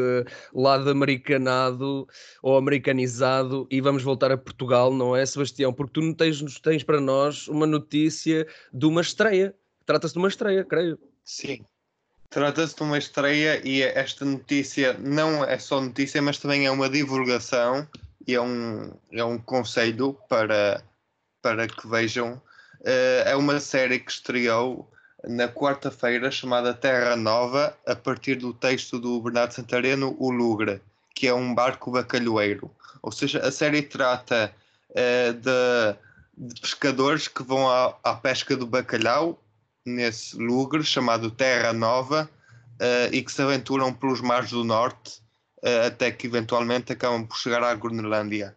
lado 0.53 0.91
americanado 0.91 2.07
ou 2.43 2.55
americanizado 2.55 3.67
e 3.71 3.81
vamos 3.81 4.03
voltar 4.03 4.31
a 4.31 4.37
Portugal, 4.37 4.93
não 4.93 5.15
é, 5.15 5.25
Sebastião? 5.25 5.73
Porque 5.73 5.93
tu 5.93 6.01
não 6.01 6.13
tens, 6.13 6.39
tens 6.61 6.83
para 6.83 7.01
nós 7.01 7.47
uma 7.47 7.65
notícia 7.65 8.45
de 8.71 8.85
uma 8.85 9.01
estreia. 9.01 9.55
Trata-se 9.87 10.13
de 10.13 10.19
uma 10.19 10.27
estreia, 10.27 10.63
creio. 10.63 10.99
Sim, 11.23 11.65
Trata-se 12.29 12.75
de 12.75 12.83
uma 12.83 12.97
estreia 12.97 13.61
e 13.65 13.81
esta 13.81 14.25
notícia 14.25 14.93
não 14.99 15.43
é 15.43 15.57
só 15.57 15.79
notícia, 15.79 16.21
mas 16.21 16.37
também 16.37 16.65
é 16.65 16.71
uma 16.71 16.89
divulgação 16.89 17.87
e 18.27 18.33
é 18.33 18.41
um, 18.41 18.91
é 19.11 19.23
um 19.23 19.37
conselho 19.37 20.17
para, 20.27 20.83
para 21.41 21.67
que 21.67 21.87
vejam. 21.87 22.33
Uh, 22.81 23.23
é 23.25 23.35
uma 23.35 23.59
série 23.59 23.99
que 23.99 24.11
estreou 24.11 24.89
na 25.27 25.47
quarta-feira 25.47 26.29
chamada 26.29 26.73
Terra 26.73 27.15
Nova, 27.15 27.75
a 27.85 27.95
partir 27.95 28.35
do 28.35 28.53
texto 28.53 28.99
do 28.99 29.19
Bernardo 29.21 29.53
Santareno, 29.53 30.15
O 30.19 30.29
Lugre, 30.29 30.81
que 31.13 31.27
é 31.27 31.33
um 31.33 31.53
barco 31.53 31.91
bacalhoeiro. 31.91 32.69
Ou 33.01 33.11
seja, 33.11 33.39
a 33.39 33.51
série 33.51 33.81
trata 33.81 34.53
uh, 34.91 35.33
de, 35.33 36.49
de, 36.53 36.61
pescadores 36.61 37.27
que 37.27 37.43
vão 37.43 37.69
à, 37.69 37.95
à 38.03 38.13
pesca 38.15 38.55
do 38.55 38.67
bacalhau 38.67 39.39
nesse 39.85 40.35
lugar 40.37 40.83
chamado 40.83 41.29
Terra 41.29 41.71
Nova 41.71 42.29
uh, 42.75 43.13
e 43.13 43.21
que 43.21 43.31
se 43.31 43.41
aventuram 43.41 43.93
pelos 43.93 44.19
mares 44.19 44.49
do 44.49 44.63
norte 44.63 45.21
uh, 45.63 45.87
até 45.87 46.11
que 46.11 46.27
eventualmente 46.27 46.91
acabam 46.91 47.25
por 47.25 47.37
chegar 47.37 47.63
à 47.63 47.73
Groenlândia. 47.75 48.55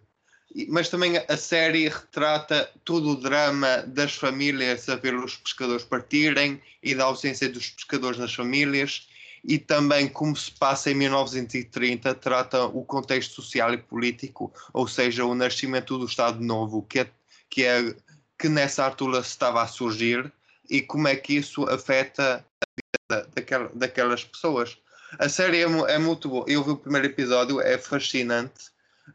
mas 0.68 0.88
também 0.88 1.18
a 1.28 1.36
série 1.36 1.88
retrata 1.88 2.70
todo 2.84 3.10
o 3.10 3.16
drama 3.16 3.84
das 3.86 4.14
famílias 4.14 4.88
a 4.88 4.96
ver 4.96 5.14
os 5.14 5.36
pescadores 5.36 5.84
partirem 5.84 6.60
e 6.82 6.94
da 6.94 7.04
ausência 7.04 7.48
dos 7.48 7.68
pescadores 7.70 8.18
nas 8.18 8.34
famílias 8.34 9.08
e 9.44 9.58
também 9.58 10.08
como 10.08 10.34
se 10.34 10.50
passa 10.50 10.90
em 10.90 10.94
1930 10.94 12.14
trata 12.14 12.64
o 12.64 12.84
contexto 12.84 13.40
social 13.40 13.72
e 13.72 13.78
político, 13.78 14.52
ou 14.72 14.88
seja, 14.88 15.24
o 15.24 15.34
nascimento 15.34 15.96
do 15.96 16.06
Estado 16.06 16.40
Novo, 16.40 16.82
que 16.82 17.00
é, 17.00 17.10
que 17.48 17.64
é 17.64 17.94
que 18.38 18.48
nessa 18.48 18.84
altura 18.84 19.18
estava 19.18 19.62
a 19.62 19.66
surgir 19.66 20.32
e 20.68 20.82
como 20.82 21.08
é 21.08 21.16
que 21.16 21.34
isso 21.34 21.64
afeta 21.64 22.44
a 22.62 23.14
vida 23.14 23.28
daquela, 23.34 23.70
daquelas 23.74 24.24
pessoas. 24.24 24.78
A 25.18 25.28
série 25.28 25.58
é, 25.58 25.62
é, 25.62 25.98
muito 25.98 26.28
boa. 26.28 26.44
Eu 26.46 26.62
vi 26.62 26.70
o 26.70 26.76
primeiro 26.76 27.06
episódio, 27.06 27.60
é 27.60 27.78
fascinante 27.78 28.70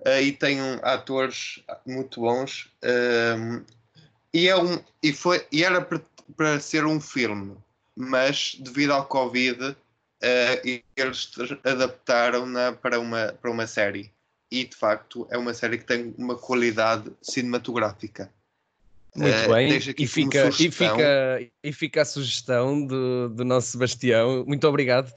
uh, 0.06 0.22
e 0.22 0.32
tem 0.32 0.62
um, 0.62 0.80
atores 0.82 1.64
muito 1.86 2.22
bons. 2.22 2.72
Uh, 2.84 3.64
e, 4.34 4.48
é 4.48 4.58
um, 4.58 4.80
e, 5.02 5.14
foi, 5.14 5.46
e 5.52 5.64
era 5.64 5.82
para 6.36 6.60
ser 6.60 6.86
um 6.86 7.00
filme, 7.00 7.56
mas 7.96 8.56
devido 8.60 8.94
ao 8.94 9.06
Covid, 9.06 9.62
uh, 9.64 9.76
eles 10.96 11.32
adaptaram-na 11.64 12.74
para 12.74 13.00
uma, 13.00 13.34
para 13.34 13.52
uma 13.52 13.68
série. 13.68 14.12
E 14.50 14.66
de 14.66 14.76
facto 14.76 15.28
é 15.32 15.38
uma 15.38 15.54
série 15.54 15.78
que 15.78 15.86
tem 15.86 16.14
uma 16.18 16.36
qualidade 16.36 17.12
cinematográfica. 17.22 18.32
Muito 19.16 19.46
uh, 19.46 19.54
bem, 19.54 19.78
e 19.98 20.08
fica, 20.08 20.50
e, 20.50 20.72
fica, 20.72 21.50
e 21.64 21.72
fica 21.72 22.02
a 22.02 22.06
sugestão 22.06 22.84
do, 22.86 23.30
do 23.30 23.46
nosso 23.46 23.72
Sebastião. 23.72 24.44
Muito 24.48 24.68
obrigado. 24.68 25.14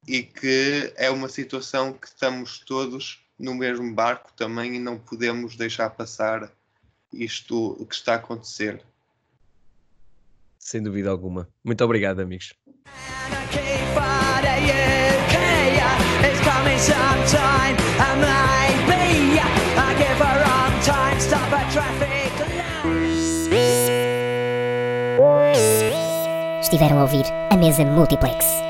e 0.08 0.22
que 0.22 0.94
é 0.96 1.10
uma 1.10 1.28
situação 1.28 1.94
que 1.94 2.08
estamos 2.08 2.60
todos 2.60 3.26
no 3.38 3.56
mesmo 3.56 3.94
barco 3.94 4.32
também 4.34 4.76
e 4.76 4.80
não 4.80 5.00
podemos 5.00 5.56
deixar 5.56 5.90
passar 5.90 6.52
isto 7.12 7.76
que 7.90 7.96
está 7.96 8.14
a 8.14 8.18
acontecer 8.18 8.84
sem 10.66 10.82
dúvida 10.82 11.12
alguma. 11.12 11.48
Muito 11.64 11.84
obrigado, 11.86 12.22
amigos. 12.22 12.56
Estiveram 26.62 26.98
a 26.98 27.02
ouvir 27.04 27.26
a 27.52 27.56
mesa 27.56 27.86
Multiplex. 27.86 28.66